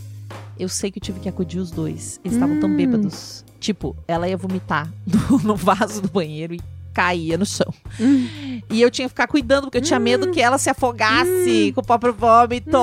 Eu 0.60 0.68
sei 0.70 0.90
que 0.92 0.98
eu 1.00 1.04
tive 1.04 1.20
que 1.20 1.30
acudir 1.30 1.60
os 1.60 1.70
dois. 1.72 2.20
Eles 2.24 2.36
estavam 2.36 2.60
tão 2.60 2.70
Hum. 2.70 2.76
bêbados. 2.76 3.46
Tipo, 3.60 3.96
ela 4.08 4.28
ia 4.28 4.38
vomitar 4.38 4.92
no, 5.30 5.38
no 5.40 5.56
vaso 5.56 6.02
do 6.02 6.10
banheiro 6.10 6.54
e 6.56 6.62
caía 6.94 7.38
no 7.38 7.46
chão. 7.46 7.72
Hum. 8.00 8.28
E 8.72 8.82
eu 8.82 8.90
tinha 8.90 9.06
que 9.08 9.10
ficar 9.10 9.28
cuidando, 9.28 9.66
porque 9.66 9.78
eu 9.78 9.82
tinha 9.84 10.00
medo 10.00 10.32
que 10.32 10.42
ela 10.42 10.58
se 10.58 10.68
afogasse 10.70 11.72
com 11.76 11.82
o 11.82 11.86
próprio 11.86 12.12
vômito. 12.12 12.76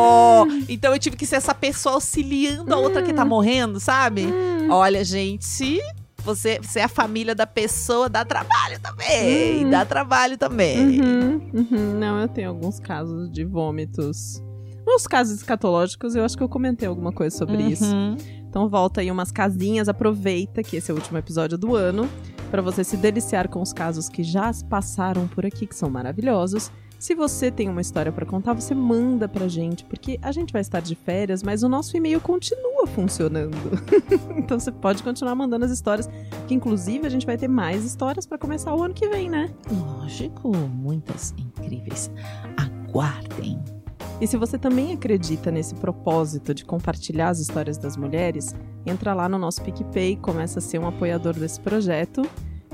Então 0.68 0.92
eu 0.92 0.99
tive 1.01 1.16
que 1.16 1.27
ser 1.27 1.37
essa 1.37 1.53
pessoa 1.55 1.97
auxiliando 1.97 2.73
a 2.73 2.77
outra 2.79 3.03
que 3.03 3.12
tá 3.12 3.25
morrendo, 3.25 3.81
sabe? 3.81 4.27
Olha, 4.70 5.05
gente, 5.05 5.81
você, 6.25 6.61
você 6.62 6.79
é 6.79 6.85
a 6.85 6.88
família 6.88 7.35
da 7.35 7.47
pessoa, 7.47 8.09
dá 8.09 8.25
trabalho 8.25 8.79
também. 8.81 9.66
Hum. 9.66 9.70
Dá 9.70 9.85
trabalho 9.85 10.38
também. 10.38 11.01
Uhum, 11.01 11.51
uhum. 11.53 11.99
Não, 11.99 12.20
eu 12.20 12.29
tenho 12.29 12.51
alguns 12.51 12.79
casos 12.79 13.29
de 13.33 13.44
vômitos. 13.44 14.40
Nos 14.87 15.07
casos 15.07 15.37
escatológicos, 15.37 16.14
eu 16.14 16.25
acho 16.25 16.37
que 16.37 16.42
eu 16.42 16.49
comentei 16.49 16.87
alguma 16.87 17.12
coisa 17.12 17.37
sobre 17.37 17.62
isso. 17.62 17.85
Uhum. 17.85 18.16
Então 18.49 18.68
volta 18.68 19.01
aí 19.01 19.11
umas 19.11 19.33
casinhas, 19.33 19.88
aproveita 19.88 20.62
que 20.62 20.77
esse 20.77 20.90
é 20.90 20.94
o 20.94 20.97
último 20.97 21.18
episódio 21.18 21.59
do 21.59 21.75
ano, 21.75 22.09
para 22.51 22.62
você 22.62 22.85
se 22.85 22.97
deliciar 22.97 23.49
com 23.49 23.61
os 23.61 23.73
casos 23.73 24.09
que 24.09 24.23
já 24.23 24.51
passaram 24.68 25.27
por 25.27 25.44
aqui, 25.44 25.66
que 25.66 25.75
são 25.75 25.90
maravilhosos. 25.90 26.70
Se 27.05 27.14
você 27.14 27.51
tem 27.51 27.68
uma 27.68 27.81
história 27.81 28.11
para 28.11 28.25
contar, 28.25 28.55
você 28.55 28.75
manda 28.75 29.29
pra 29.29 29.49
gente, 29.49 29.85
porque 29.85 30.18
a 30.23 30.33
gente 30.33 30.53
vai 30.53 30.62
estar 30.62 30.81
de 30.81 30.94
férias, 30.94 31.42
mas 31.42 31.62
o 31.62 31.68
nosso 31.68 31.97
e-mail 31.97 32.20
continua 32.20 32.87
funcionando. 32.87 33.57
então 34.38 34.59
você 34.59 34.70
pode 34.70 35.03
continuar 35.03 35.35
mandando 35.35 35.64
as 35.64 35.70
histórias, 35.70 36.09
que 36.47 36.55
inclusive 36.55 37.07
a 37.07 37.11
gente 37.11 37.27
vai 37.27 37.37
ter 37.37 37.49
mais 37.49 37.85
histórias 37.85 38.25
para 38.25 38.38
começar 38.38 38.75
o 38.75 38.83
ano 38.83 38.94
que 38.94 39.09
vem, 39.09 39.29
né? 39.29 39.53
Lógico, 39.70 40.57
muitas 40.57 41.35
incríveis. 41.37 42.11
Aguardem. 42.57 43.61
E 44.25 44.27
se 44.27 44.39
você 44.39 44.57
também 44.57 44.95
acredita 44.95 45.51
nesse 45.51 45.75
propósito 45.75 46.55
de 46.55 46.65
compartilhar 46.65 47.29
as 47.29 47.41
histórias 47.41 47.77
das 47.77 47.95
mulheres, 47.95 48.55
entra 48.87 49.13
lá 49.13 49.29
no 49.29 49.37
nosso 49.39 49.61
PicPay, 49.61 50.17
começa 50.17 50.61
a 50.61 50.63
ser 50.63 50.79
um 50.79 50.87
apoiador 50.87 51.35
desse 51.35 51.61
projeto. 51.61 52.23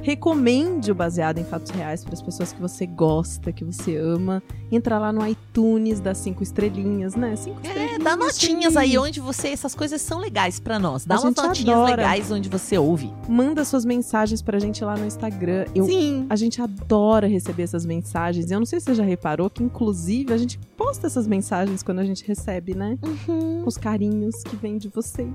Recomende 0.03 0.91
o 0.91 0.95
Baseado 0.95 1.39
em 1.39 1.45
Fatos 1.45 1.71
Reais 1.71 2.03
para 2.05 2.15
as 2.15 2.23
pessoas 2.23 2.53
que 2.53 2.61
você 2.61 2.87
gosta, 2.87 3.53
que 3.53 3.65
você 3.65 3.97
ama. 3.97 4.43
Entra 4.73 4.99
lá 4.99 5.13
no 5.13 5.27
iTunes, 5.27 6.01
dá 6.01 6.15
cinco 6.15 6.43
estrelinhas, 6.43 7.15
né? 7.15 7.37
Cinco 7.37 7.61
É, 7.63 7.69
estrelinhas. 7.69 8.05
dá 8.05 8.17
notinhas 8.17 8.73
sim. 8.73 8.79
aí 8.79 8.99
onde 8.99 9.21
você. 9.21 9.49
Essas 9.49 9.75
coisas 9.75 10.01
são 10.01 10.19
legais 10.19 10.59
pra 10.59 10.79
nós. 10.79 11.05
Dá 11.05 11.17
A 11.17 11.21
umas 11.21 11.35
notinhas 11.35 11.77
adora. 11.77 11.97
legais 11.97 12.31
onde 12.31 12.49
você 12.49 12.79
ouve. 12.79 13.13
Manda 13.29 13.65
suas 13.65 13.85
mensagens 13.85 14.41
pra 14.41 14.59
gente 14.59 14.83
lá 14.85 14.97
no 14.97 15.07
Instagram. 15.07 15.67
Eu 15.75 15.85
Sim. 15.87 16.27
A 16.31 16.37
gente 16.37 16.63
adora 16.63 17.27
receber 17.27 17.65
essas 17.65 17.85
mensagens. 17.85 18.51
E 18.51 18.55
eu 18.55 18.59
não 18.59 18.67
sei 18.67 18.81
se 18.81 18.87
você 18.87 18.95
já 18.95 19.05
reparou 19.05 19.51
que, 19.51 19.63
inclusive, 19.63 20.33
a 20.33 20.39
gente 20.39 20.59
posta 20.77 21.07
essas 21.09 21.27
mensagens 21.27 21.83
quando 21.83 21.99
a 21.99 22.05
gente 22.05 22.27
recebe, 22.27 22.75
né? 22.75 22.99
Uhum. 23.29 23.65
Os 23.67 23.77
carinhos 23.77 24.43
que 24.45 24.57
vêm 24.57 24.79
de 24.79 24.89
vocês. 24.89 25.29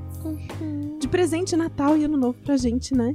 De 0.99 1.07
presente 1.07 1.55
Natal 1.55 1.97
e 1.97 2.03
Ano 2.05 2.17
Novo 2.17 2.37
pra 2.43 2.57
gente, 2.57 2.95
né? 2.95 3.13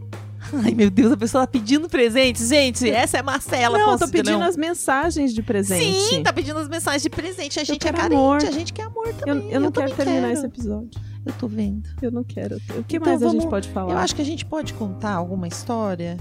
Ai, 0.65 0.73
meu 0.73 0.91
Deus, 0.91 1.13
a 1.13 1.17
pessoa 1.17 1.47
tá 1.47 1.51
pedindo 1.53 1.89
presente. 1.89 2.45
Gente, 2.45 2.89
essa 2.89 3.19
é 3.19 3.21
a 3.21 3.23
Marcela. 3.23 3.77
não, 3.79 3.85
eu 3.85 3.91
posso 3.93 4.07
tô 4.07 4.11
pedindo 4.11 4.39
não? 4.39 4.47
as 4.47 4.57
mensagens 4.57 5.35
de 5.35 5.43
presente. 5.43 6.01
Sim, 6.09 6.23
tá 6.23 6.33
pedindo 6.33 6.59
as 6.59 6.69
mensagens 6.69 7.03
de 7.03 7.11
presente. 7.11 7.61
A 7.61 7.65
gente 7.65 7.87
é 7.87 7.93
carente, 7.93 8.15
amor. 8.15 8.37
a 8.37 8.51
gente 8.51 8.73
quer 8.73 8.85
amor 8.85 9.07
Eu, 9.09 9.15
também. 9.15 9.51
eu 9.53 9.61
não 9.61 9.71
também 9.71 9.93
quero 9.95 10.05
terminar 10.05 10.29
quero. 10.29 10.39
esse 10.39 10.47
episódio. 10.47 10.91
Eu 11.27 11.35
tô 11.35 11.47
vendo. 11.47 11.87
Eu 12.01 12.11
não 12.11 12.25
quero. 12.25 12.57
O 12.77 12.83
que 12.83 12.97
Então 12.97 13.07
mais 13.09 13.23
a 13.23 13.27
vamos- 13.27 13.43
gente 13.43 13.51
pode 13.51 13.69
falar? 13.69 13.93
Eu 13.93 13.99
acho 13.99 14.17
que 14.17 14.23
a 14.23 14.25
gente 14.25 14.45
pode 14.47 14.73
contar 14.73 15.13
alguma 15.13 15.47
história 15.47 16.17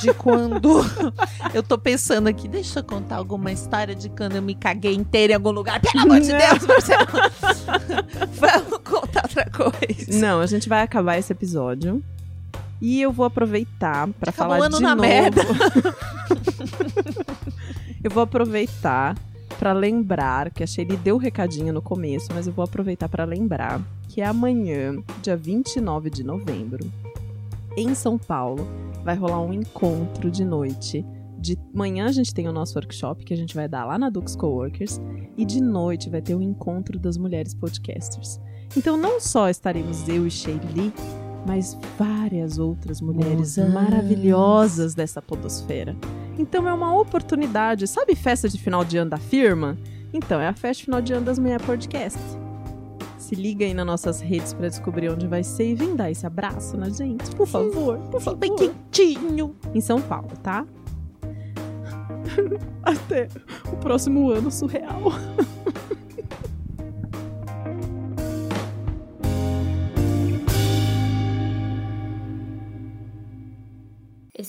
de 0.00 0.12
quando. 0.18 0.80
eu 1.54 1.62
tô 1.62 1.78
pensando 1.78 2.26
aqui, 2.26 2.48
deixa 2.48 2.80
eu 2.80 2.84
contar 2.84 3.16
alguma 3.16 3.52
história 3.52 3.94
de 3.94 4.08
quando 4.08 4.34
eu 4.34 4.42
me 4.42 4.56
caguei 4.56 4.94
inteira 4.94 5.32
em 5.34 5.36
algum 5.36 5.52
lugar. 5.52 5.80
Pelo 5.80 6.02
amor 6.02 6.18
de. 6.20 6.32
Deus, 6.32 6.66
Marcelo! 6.66 7.06
Vamos 8.34 8.78
contar 8.84 9.22
outra 9.22 9.48
coisa. 9.50 10.18
Não, 10.18 10.40
a 10.40 10.46
gente 10.46 10.68
vai 10.68 10.82
acabar 10.82 11.16
esse 11.18 11.32
episódio. 11.32 12.02
E 12.82 13.00
eu 13.00 13.12
vou 13.12 13.24
aproveitar 13.24 14.08
Acabou 14.20 14.56
falar 14.56 14.68
de 14.68 14.82
na 14.82 14.96
novo. 14.96 15.08
merda. 15.08 15.42
eu 18.02 18.10
vou 18.10 18.24
aproveitar 18.24 19.16
pra 19.56 19.72
lembrar 19.72 20.50
que 20.50 20.64
a 20.64 20.66
Shelly 20.66 20.96
deu 20.96 21.14
o 21.14 21.18
recadinho 21.18 21.72
no 21.72 21.80
começo, 21.80 22.26
mas 22.34 22.48
eu 22.48 22.52
vou 22.52 22.64
aproveitar 22.64 23.08
pra 23.08 23.24
lembrar 23.24 23.80
que 24.08 24.20
é 24.20 24.26
amanhã, 24.26 24.96
dia 25.22 25.36
29 25.36 26.10
de 26.10 26.24
novembro, 26.24 26.84
em 27.76 27.94
São 27.94 28.18
Paulo, 28.18 28.66
vai 29.04 29.14
rolar 29.14 29.40
um 29.40 29.52
encontro 29.52 30.28
de 30.28 30.44
noite. 30.44 31.06
De 31.38 31.56
manhã 31.72 32.06
a 32.06 32.12
gente 32.12 32.34
tem 32.34 32.48
o 32.48 32.52
nosso 32.52 32.76
workshop 32.76 33.24
que 33.24 33.32
a 33.32 33.36
gente 33.36 33.54
vai 33.54 33.68
dar 33.68 33.84
lá 33.84 33.96
na 33.96 34.10
Dux 34.10 34.34
Coworkers 34.34 35.00
e 35.36 35.44
de 35.44 35.60
noite 35.60 36.10
vai 36.10 36.20
ter 36.20 36.34
o 36.34 36.42
encontro 36.42 36.98
das 36.98 37.16
mulheres 37.16 37.54
podcasters. 37.54 38.40
Então 38.76 38.96
não 38.96 39.20
só 39.20 39.48
estaremos 39.48 40.08
eu 40.08 40.26
e 40.26 40.30
Shelly, 40.30 40.92
mas 41.46 41.76
várias 41.98 42.58
outras 42.58 43.00
mulheres 43.00 43.56
maravilhosas 43.56 44.94
dessa 44.94 45.20
podosfera. 45.20 45.96
Então 46.38 46.68
é 46.68 46.72
uma 46.72 46.94
oportunidade, 46.98 47.86
sabe 47.86 48.14
festa 48.14 48.48
de 48.48 48.58
final 48.58 48.84
de 48.84 48.96
ano 48.96 49.10
da 49.10 49.18
firma? 49.18 49.76
Então 50.12 50.40
é 50.40 50.48
a 50.48 50.52
festa 50.52 50.80
de 50.80 50.84
final 50.84 51.00
de 51.00 51.12
ano 51.12 51.26
das 51.26 51.38
mulheres 51.38 51.64
podcast. 51.64 52.18
Se 53.18 53.34
liga 53.34 53.64
aí 53.64 53.72
nas 53.72 53.86
nossas 53.86 54.20
redes 54.20 54.52
pra 54.52 54.68
descobrir 54.68 55.08
onde 55.10 55.26
vai 55.26 55.42
ser 55.42 55.70
e 55.70 55.74
vem 55.74 55.96
dar 55.96 56.10
esse 56.10 56.26
abraço 56.26 56.76
na 56.76 56.90
gente, 56.90 57.34
por 57.34 57.46
favor, 57.46 57.98
por 58.10 58.20
favor. 58.20 58.38
Bem 58.38 58.54
quentinho. 58.54 59.54
Em 59.74 59.80
São 59.80 60.00
Paulo, 60.00 60.28
tá? 60.42 60.66
Até 62.82 63.28
o 63.72 63.76
próximo 63.76 64.30
ano 64.30 64.50
surreal. 64.50 65.00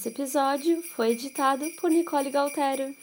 Esse 0.03 0.09
episódio 0.09 0.83
foi 0.83 1.11
editado 1.11 1.65
por 1.79 1.89
Nicole 1.89 2.29
Galtério. 2.29 2.93